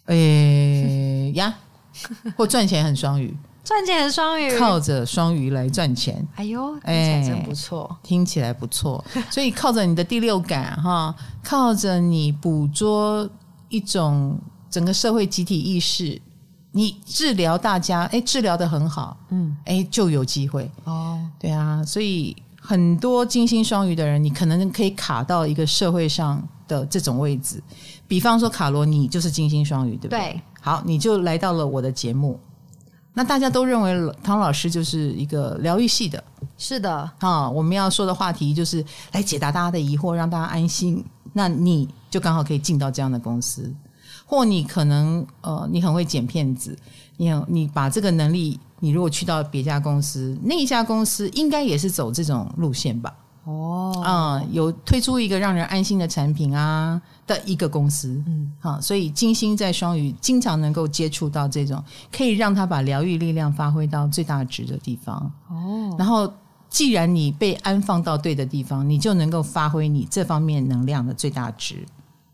[0.07, 0.15] 哎
[1.35, 1.55] 呀，
[2.35, 3.37] 或赚钱很双鱼，
[3.67, 6.25] 赚钱的双鱼，靠着双鱼来赚钱。
[6.37, 9.05] 哎呦，听起来真不错，听起来不错。
[9.29, 13.29] 所以靠着你的第六感哈，靠着你捕捉
[13.69, 14.39] 一种
[14.71, 16.23] 整个社会集体意识。
[16.71, 21.19] 你治疗大家，哎，治疗的很好，嗯，哎，就有机会哦。
[21.37, 27.61] 对啊，所以很多金星双鱼的人，你可能可以卡到一个社会上的这种位置。
[28.07, 30.21] 比方说，卡罗，你就是金星双鱼，对不对？
[30.21, 30.41] 对。
[30.61, 32.39] 好，你就来到了我的节目。
[33.19, 36.23] 那大家都认为唐老师就是一个疗愈系的，
[36.59, 37.11] 是的。
[37.21, 41.03] 啊，我们要说的话题就是来解答大家的疑惑，让大家安心。
[41.33, 43.75] 那你就刚好可以进到这样的公司。
[44.27, 46.77] 或你可能呃，你很会剪片子，
[47.17, 53.15] 你你把这个能力，你如果去到别家公司，那一家公司应该也是走这种路线吧？
[53.47, 65.31] 哦，啊、嗯，有推出一个让人安心的产品啊的一个公司，嗯，好，所以金星在双鱼，经常能够接触到这种可以让他把疗愈力量发挥到最大值的地方。
[65.49, 66.31] 哦，然后
[66.69, 71.77] 既然你被安放到对的地方，你就能够发挥你这方面能量的最大值。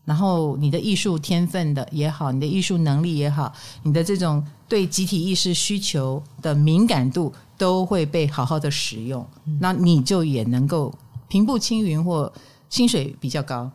[0.05, 10.93] 然后你的艺术天分的也好，你的艺术能力也好，你的这种对集体意识需求的敏感度都会被好好的使用，嗯、那你就也能够
[11.33, 12.31] 平步青云或
[12.69, 13.71] 薪水比较高。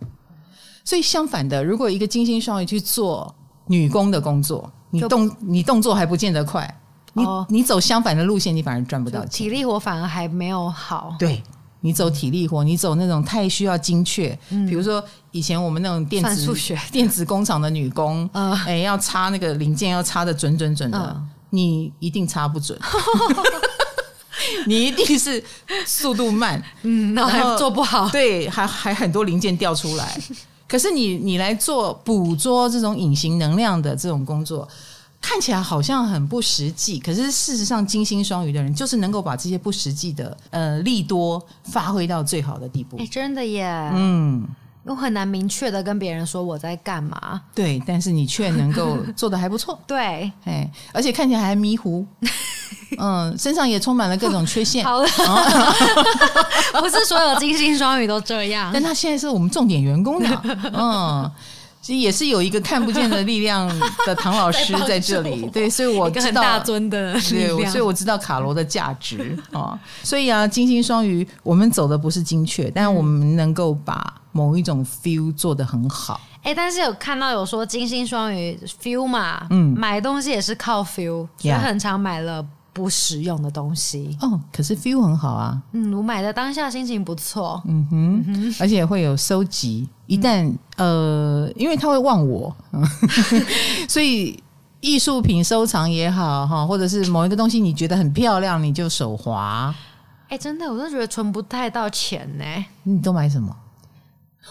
[0.84, 3.34] 所以相反的，如果一个金星双鱼去做
[3.66, 6.80] 女工的工作，你动你动作还不见得快，
[7.14, 11.16] 你、哦、你走相反的路线，你反而赚不到钱，体力活反而还没有好。
[11.18, 11.42] 对。
[11.80, 22.76] 你走体力活，你走那种太需要精确，嗯、比如说以前我们那种电子学电子工厂的女工，哎、呃欸，要插那个零件要插的准准准的，呃、你一定插不准，
[24.66, 25.42] 你一定是
[25.86, 30.20] 速度慢， 嗯，然后还做不好，对，还还很多零件掉出来。
[30.68, 34.68] 可是你你来做捕捉这种隐形能量的这种工作。
[35.20, 42.96] 看起来好像很不实际，可是事实上，金星双鱼的人就是能够把这些不实际的呃利多发挥到最好的地步。
[42.98, 44.46] 哎，真的耶，嗯，
[44.84, 47.42] 我很难明确的跟别人说我在干嘛。
[47.52, 49.76] 对，但是你却能够做得还不错。
[49.88, 52.06] 对，哎，而且看起来还迷糊，
[52.98, 54.84] 嗯，身上也充满了各种缺陷。
[54.84, 55.08] 好了，
[56.80, 61.30] 不是所有金星双鱼都这样，但他现在是我们重点员工呢， 嗯。
[61.80, 63.66] 其实也是有一个看不见的力量
[64.04, 69.78] 的唐老师在这里，对，所以我知道大尊的对，所以我知道卡罗的价值啊。
[70.02, 76.20] 所以啊，金星双鱼，我们走的不是精确，但我们能够把某一种 feel 做得很好。
[76.42, 82.44] 哎、欸，但是有看到有说金星双鱼 feel 嘛，嗯，买东西也是靠 feel，所以很常买了。
[82.78, 85.60] 不实用的东西哦，可是 feel 很好啊。
[85.72, 87.60] 嗯，我买的当下心情不错。
[87.66, 89.88] 嗯哼，嗯哼，而且会有收集。
[90.06, 90.44] 一旦、
[90.76, 92.56] 嗯、呃，因为他会忘我，
[93.88, 94.40] 所以
[94.80, 99.74] 艺术品收藏也好哈，或者是某一个东西你觉得很漂亮，你就手滑。
[100.28, 102.44] 哎、欸，真的，我都觉得存不太到钱呢。
[102.84, 103.52] 你都买什么？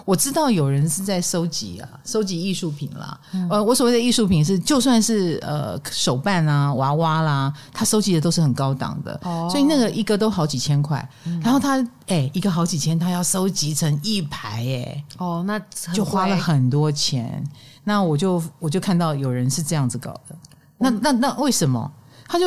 [0.05, 3.19] 我知道有人是在收集啊，收集艺术品啦。
[3.33, 11.07] 嗯、呃，我所谓的艺术品是，就算是呃手办啊、娃娃啦，他收集的都是很高档的，哦、所以那个一个都好几千块。
[11.25, 15.59] 嗯、然后他哎、欸，一个好几千，他要收集成一排、欸，哎，哦，那
[15.93, 17.43] 就花了很多钱。
[17.83, 20.35] 那我就我就看到有人是这样子搞的。
[20.77, 21.91] 那那那为什么？
[22.27, 22.45] 他就。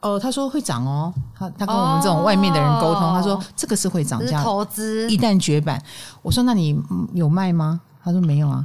[0.00, 5.82] 哦，他说会涨哦，他他跟我们这种外面的人沟通，哦、他说这个是会涨价，投资一旦绝版，
[6.22, 6.74] 我说那你
[7.12, 7.80] 有卖吗？
[8.02, 8.64] 他说没有啊，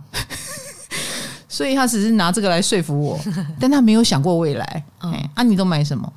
[1.49, 3.19] 所以他只是拿这个来说服我，
[3.59, 4.83] 但他没有想过未来。
[5.03, 6.11] 嗯、啊，你都买什么？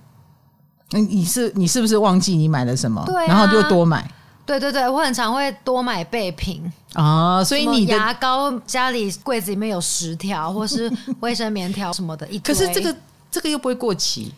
[0.90, 3.02] 你是你是不是忘记你买了什么？
[3.04, 4.08] 对、啊，然后就多买。
[4.46, 6.62] 对对对，我很常会多买备品
[6.94, 10.90] 啊，所以你的牙膏家里柜子里面有十条，或是
[11.20, 12.54] 卫生棉条什么的，一 堆。
[12.54, 12.96] 可是这个
[13.30, 14.32] 这个又不会过期。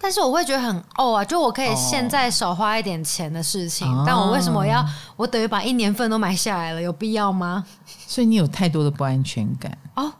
[0.00, 4.84] 但是我会觉得很哦啊，就我可以现在少花一点钱的事情，哦、但我为什么要
[5.16, 6.80] 我等于把一年份都买下来了？
[6.80, 7.64] 有必要吗？
[8.06, 10.12] 所以你有太多的不安全感哦，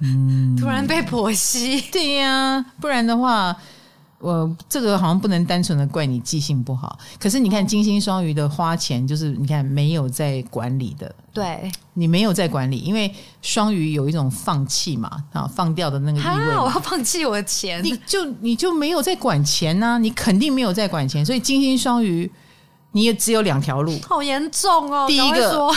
[0.00, 3.56] 嗯、 突然被婆媳，对呀、啊，不然的话。
[4.18, 22.30] 我这个好像不能单纯的怪你记性不好，可是你看金星双鱼的花钱就是你看没有在管理的，对，你没有在管理，因为双鱼有一种放弃嘛，啊，放掉的那个意味，我要放弃我的钱，你就你就没有在管钱呢、啊，你肯定没有在管钱，所以金星双鱼
[22.92, 25.70] 你也只有两条路，好严重哦，第一个。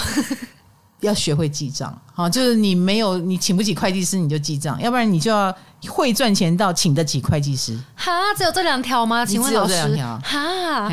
[1.01, 5.55] 要学会记账，好，就是你没有你请不起会计师，你就记账，要不然你就要
[5.87, 7.79] 会赚钱到请得起会计师。
[7.95, 9.25] 哈，只有这两条吗？
[9.25, 10.39] 请问老师，只有这两条。
[10.41, 10.91] 哈，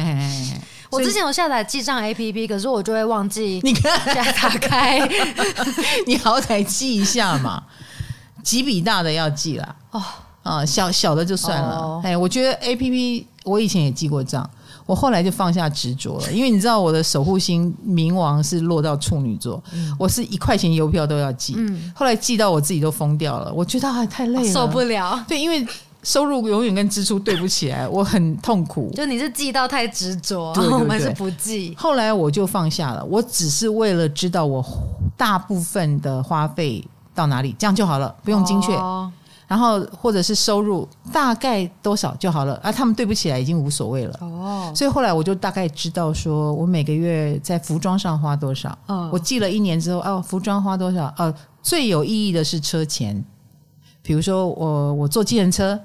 [0.91, 3.61] 我之前有下载记账 APP，可是我就会忘记。
[3.65, 5.01] 你看，打开，
[6.07, 7.63] 你好歹记一下嘛，
[8.45, 9.77] 几笔大的要记啦。
[9.91, 10.03] 哦，
[10.45, 12.01] 啊，小小的就算了。
[12.05, 14.49] 哎、哦，我觉得 APP 我以前也记过账。
[14.87, 25.23] 我后来就放下执着了，因为你知道我的守护星冥王是落到处女座，嗯、我是一块钱邮票都要寄，嗯、后来寄到我自己都疯掉了，我觉得还太累了，受不了。
[25.27, 25.67] 对，因为
[26.05, 28.93] 收入永远跟支出对不起来，我很痛苦。
[28.95, 31.75] 就你是寄到太执着，对对对，我们是不寄。
[31.77, 34.65] 后来我就放下了，我只是为了知道我
[35.17, 38.73] 大部分的花费到哪里，这样就好了，不用精确。
[38.77, 39.11] 哦
[39.47, 44.73] 然后或者是收入大概多少就好了啊，他们对不起来已经无所谓了哦。
[44.75, 48.77] 所以后来我就大概知道说我每个月在服装上花多少。
[48.89, 51.13] 嗯，我记了一年之后哦，服装花多少？
[51.17, 51.33] 呃，
[51.63, 53.25] 最有意义的是车钱。
[54.03, 55.79] 比如说我我坐计程车，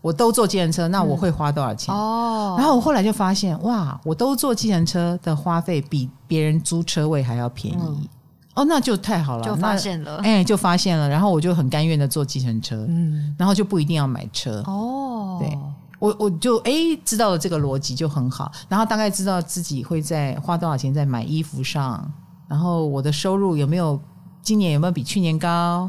[0.00, 1.94] 我都坐计程车，那我会花多少钱？
[1.94, 2.56] 哦。
[2.58, 8.08] 然后我后来就发现哇，我都坐计程车的花费比别人租车位还要便宜。
[8.54, 15.58] 哦，那就太好了，就发现了，哎，就发现了，然后我就很甘愿的坐计程车，嗯，然后就不一定要买车，哦，对，
[15.98, 16.72] 我我就哎
[17.04, 22.12] 知道了这个逻辑就很好，然后大概知道自己会在花多少钱在买衣服上，
[22.46, 23.98] 然后我的收入有没有
[24.42, 25.88] 今年有没有比去年高，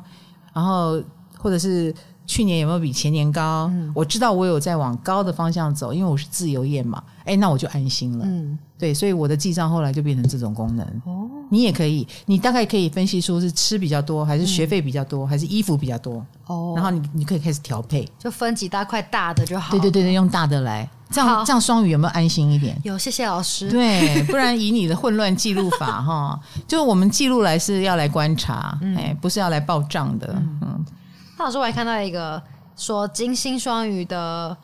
[0.53, 1.01] 然后
[1.37, 1.93] 或者是
[2.25, 8.57] 去年有没有比前年高，嗯，我知道我有在往高的方向走，因为我是自由业嘛，哎，那我就安心了，嗯。
[8.75, 10.85] 对，所以我的记账后来就变成这种功能。
[11.05, 11.22] 哦，
[11.53, 16.25] 你也可以，你大概可以分析出是吃比较多，还是学费比较多，嗯、还是衣服比较多。
[16.47, 19.69] 哦，然后你你可以开始调配，就分几大块大的就好。
[19.69, 22.75] 对对对对，用大的来，这样这样双鱼有没有安心一点？
[22.83, 23.69] 有，谢谢老师。
[23.69, 30.33] 对，不然以你的混乱记录法哈， 就是我们记录来是要来观察，嗯、哎，不是要来报账的。
[30.61, 30.83] 嗯，
[31.37, 32.41] 那老师我还看到一个
[32.75, 34.57] 说金星双鱼的。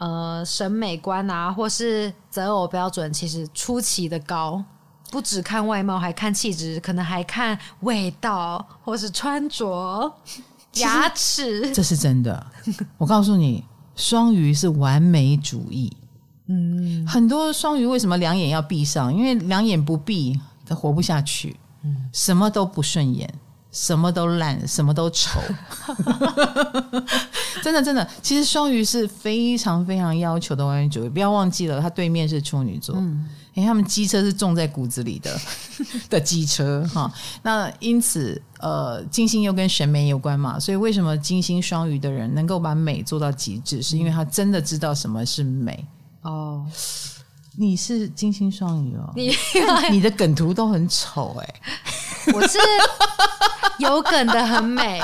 [0.00, 4.64] 呃，审美观啊，或是择偶标准，其实出奇的高，
[5.10, 10.12] 不只看外貌，还看气质，可能还看味道，或是穿着、
[10.74, 11.70] 牙齿。
[11.74, 12.46] 这是真的。
[12.96, 13.64] 我告诉你，
[13.96, 15.94] 双鱼是完美主义。
[16.46, 19.14] 嗯，很多双鱼为什么两眼要闭上？
[19.14, 21.56] 因为两眼不闭，他活不下去。
[21.82, 23.32] 嗯，什么都不顺眼。
[23.72, 25.40] 什么都烂，什么都丑，
[27.62, 28.08] 真的真的。
[28.20, 32.96] 其实双鱼是非常非常要求的完美主义，不要忘记了，他对面是处女座。
[32.98, 35.40] 嗯，因为他们机车是种在骨子里的
[36.10, 37.12] 的机车哈。
[37.42, 45.86] 那因此，呃，金星又跟审美有关嘛，所以为什么金星双鱼的人能够把美做到极致，是因为他真的知道什么是美
[46.22, 46.66] 哦。
[47.56, 49.32] 你是金星双鱼哦，你
[49.90, 52.58] 你的梗图都很丑哎、欸，我是
[53.80, 55.00] 有梗的很美，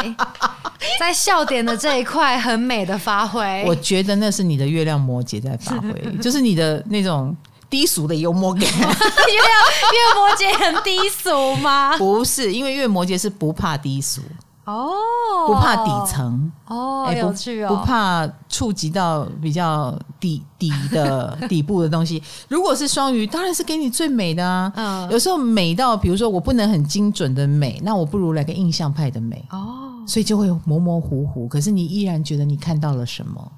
[1.01, 3.64] 在笑点的这一块很美的发挥。
[3.66, 7.35] 我觉得那是你的月亮摩羯在发挥， 就是你的那种
[7.68, 8.62] 低俗的幽默感。
[8.62, 11.97] 月亮月摩羯很低俗吗？
[11.99, 14.20] 不是，因为月摩羯是不怕低俗。
[14.67, 22.23] 哦，不怕底层哦，有趣哦，不怕触及到比较底底的 底部的东西。
[22.49, 24.73] 如果是双鱼，当然是给你最美的啊。
[24.75, 33.53] 嗯，有时候美到，比如说我不能很精准的美，那我不如来个印象派的美哦，所以就会模模糊糊，可是你依然觉得你看到了什么。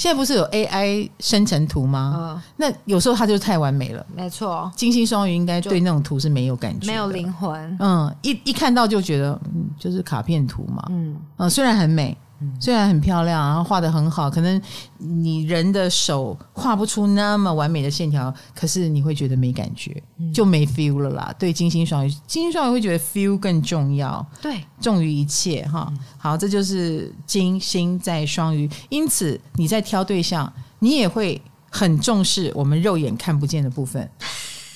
[0.00, 2.16] 现在不是有 AI 生成图吗？
[2.18, 4.06] 嗯，那有时候它就太完美了。
[4.16, 7.76] 没错，金星双鱼应该对那种图是没有感觉，没有灵魂。
[7.78, 10.82] 嗯，一一看到就觉得，嗯，就是卡片图嘛。
[10.88, 12.16] 嗯，嗯，虽然很美。
[12.60, 14.60] 虽然很漂亮，然后画的很好，可能
[14.98, 21.34] 你人的手画不出那么完美的线条，可是你会觉得没感觉，就没 feel 了啦。
[21.38, 25.92] 对，金星双鱼，金星双鱼会觉得 feel 更重要，对，重于一切哈。
[26.16, 34.10] 好，这就是金星在双鱼，因此你在挑对象，你也会很重视我们肉眼看不见的部分。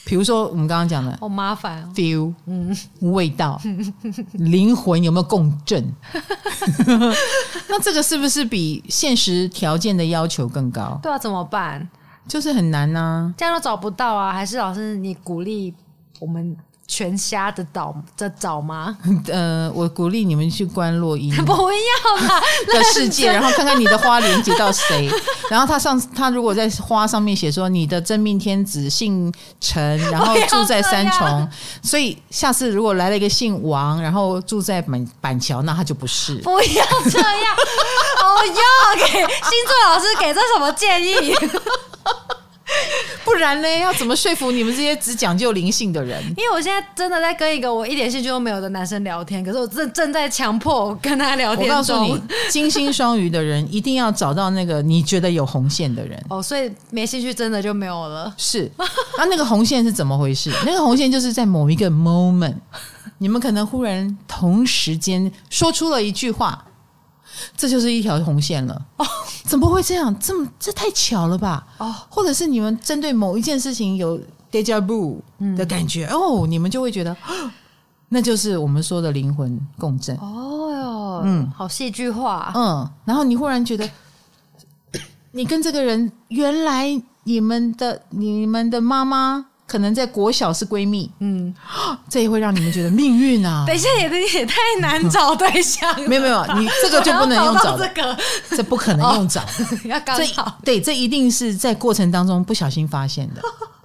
[0.05, 3.61] 比如说我们刚刚讲的，好麻烦哦，feel，嗯，味道，
[4.35, 5.85] 灵魂有没有共振？
[7.69, 10.99] 那这个是不是比现实条件的要求更高？
[11.03, 11.87] 对啊，怎么办？
[12.29, 14.33] 就是很难呐、啊，这样都找不到啊？
[14.33, 15.75] 还是老师你鼓励
[16.21, 16.57] 我们？
[16.87, 18.97] 全瞎的找的找吗？
[19.29, 25.11] 呃，我鼓励你们去观落阴， 不要啦的世界，然后看看你的花连接到谁。
[25.51, 31.49] 然后他上他如果在花上面写说你的真命天子姓陈，然后住在三重，
[31.83, 36.35] 所以下次如果来了一个姓王，然后住在板板桥，那他就不是。
[36.37, 37.57] 不要这样，
[38.23, 39.25] 哦要给星
[39.67, 41.35] 座老师给这什么建议？
[43.25, 43.79] 不然呢？
[43.79, 46.23] 要怎么说服你们这些只讲究灵性的人？
[46.37, 51.69] 因为我现在真的在跟一个我一点兴趣都没有的男生聊天，可是我正正在强迫跟他聊天。
[51.69, 52.21] 我告诉你，
[52.51, 56.23] 金星双鱼的人一定要找到那个你觉得有红线的人。
[56.29, 58.33] 哦，所以没兴趣真的就没有了。
[58.37, 58.71] 是，
[59.19, 60.51] 那那个红线是怎么回事？
[60.67, 62.57] 那个红线就是在某一个 moment，
[63.19, 66.65] 你们可能忽然同时间说出了一句话。
[67.57, 69.07] 这就是一条红线了哦！
[69.45, 70.17] 怎么会这样？
[70.19, 71.67] 这么这太巧了吧？
[71.79, 74.19] 哦，或者是你们针对某一件事情有
[74.51, 75.19] deja vu
[75.57, 77.17] 的感觉、嗯、哦，你们就会觉得，
[78.09, 83.89] 那就是我们说的灵魂共振哦哟，嗯，好戏剧化，嗯，然后你忽然觉得，
[85.33, 89.47] 你跟这个人原来你们的你们的妈妈。
[89.75, 91.53] 可能在国小是闺蜜，嗯，
[92.09, 93.65] 这也会让你们觉得命运啊。
[93.67, 94.09] 等一下，也
[94.39, 96.07] 也太难找对象了。
[96.07, 98.17] 没有没有， 你这个就不能用找，这个
[98.57, 99.47] 这不可能用找，哦、
[99.87, 100.57] 要刚好。
[100.65, 103.43] 对，这一定是在过程当中不小心发现的，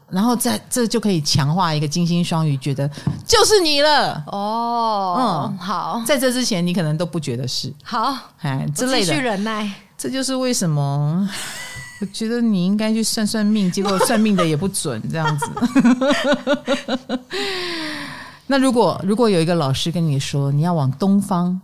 [0.10, 2.88] 然后在这就可以强化一个金星双鱼，觉得
[3.26, 4.24] 就是你了。
[4.28, 9.68] 哦，嗯，好，在这之前你可能都不觉得是好，哎之类的，忍耐。
[9.98, 11.28] 这就是为什么。
[12.00, 15.46] 我 觉得你应该去算算命，结果算命的也不准，这样子。
[18.48, 21.60] 那如果如果有一个老师跟你说你要往东方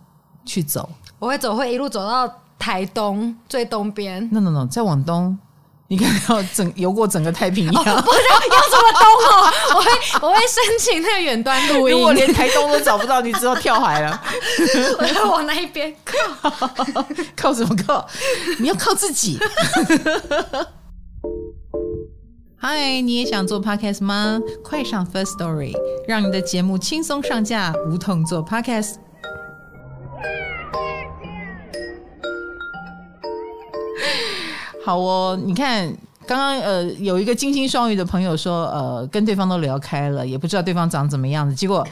[0.46, 4.30] 去走，我会走，会一路走到台东最东边。
[4.32, 5.38] No No No，再往东。
[5.88, 9.54] 你看要整游过整个太平洋，哦、不知道要怎么东哦？
[9.76, 9.92] 我会
[10.28, 11.94] 我会申请那个远端录音。
[11.96, 14.20] 如果连台东都找不到，你只好跳海了。
[14.98, 16.52] 我要往那一边靠，
[17.38, 18.08] 靠什么靠？
[18.58, 19.38] 你要靠自己。
[22.58, 24.40] 嗨，你也想做 Podcast 吗？
[24.64, 25.74] 快上 First Story，
[26.08, 28.96] 让你的节目轻松上架，无痛做 Podcast。
[34.86, 35.92] 好哦，你看
[36.28, 41.84] 刚刚呃有一个金星双鱼的朋友说呃跟对方都聊开了，也不知道对方长怎么样子，结果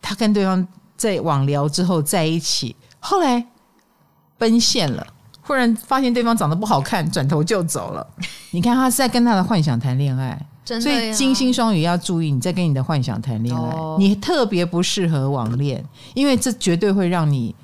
[0.00, 0.66] 他跟对方
[0.96, 3.46] 在网聊之后在一起，后来
[4.38, 5.06] 奔现了，
[5.42, 8.06] 忽然发现对方长得不好看，转头就走了。
[8.52, 17.54] 你看他是在跟他的幻想谈恋爱， 所以金星双鱼要注意你在跟你的幻想谈恋爱，哦、你特别不适合网恋，因为这绝对会让你。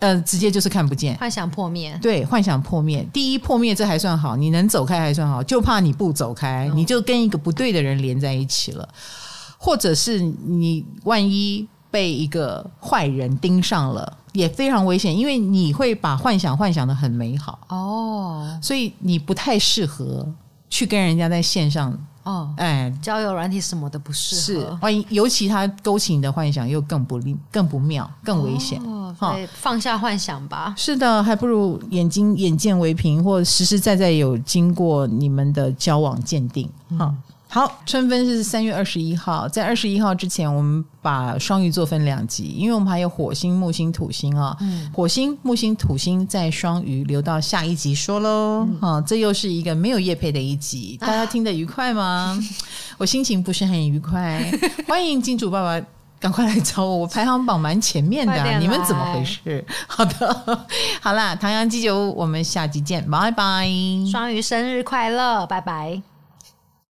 [0.00, 1.98] 呃，直接就是看不见，幻想破灭。
[2.02, 3.06] 对，幻想破灭。
[3.12, 8.86] 第一破灭，这还算好，你能走开还算好，就怕你不走开，你就跟一个不对的人连在一起了，
[9.56, 20.30] 或者是你万一被一个坏人盯上了，也非常危险，因为你会把幻想幻想的很美好哦，所以你不太适合
[20.68, 21.98] 去跟人家在线上。
[22.24, 28.80] 哦，哎，交友软体什么的不适合，是，万一尤其他勾起你的幻想，又更不利、更不妙、更危险。
[28.82, 30.74] 哦，对，放下幻想吧。
[30.76, 36.68] 是的，还不如眼睛眼见为凭，或实实在在有经过你们的交往鉴定。
[36.98, 37.22] 哈、嗯。
[37.54, 44.56] 好，春分是三月二十一号，在二十一号之前，我们把双鱼座分两集，因为我们还有火星、木星、土星啊。
[44.58, 48.66] 嗯，火星、木星、土星在双鱼，留到下一集说喽。
[48.66, 52.02] 嗯、啊，这又是一个没有业配的一集，大家听得愉快吗？
[52.04, 52.38] 啊、
[52.98, 54.44] 我心情不是很愉快。
[54.88, 55.86] 欢迎金主爸爸，
[56.18, 59.64] 赶快来找我，我排行榜蛮前面的，你们怎么回事？
[59.86, 60.60] 好的，
[61.00, 63.68] 好啦，唐阳鸡酒，我们下集见，拜拜。
[64.10, 66.02] 双鱼生日快乐，拜拜。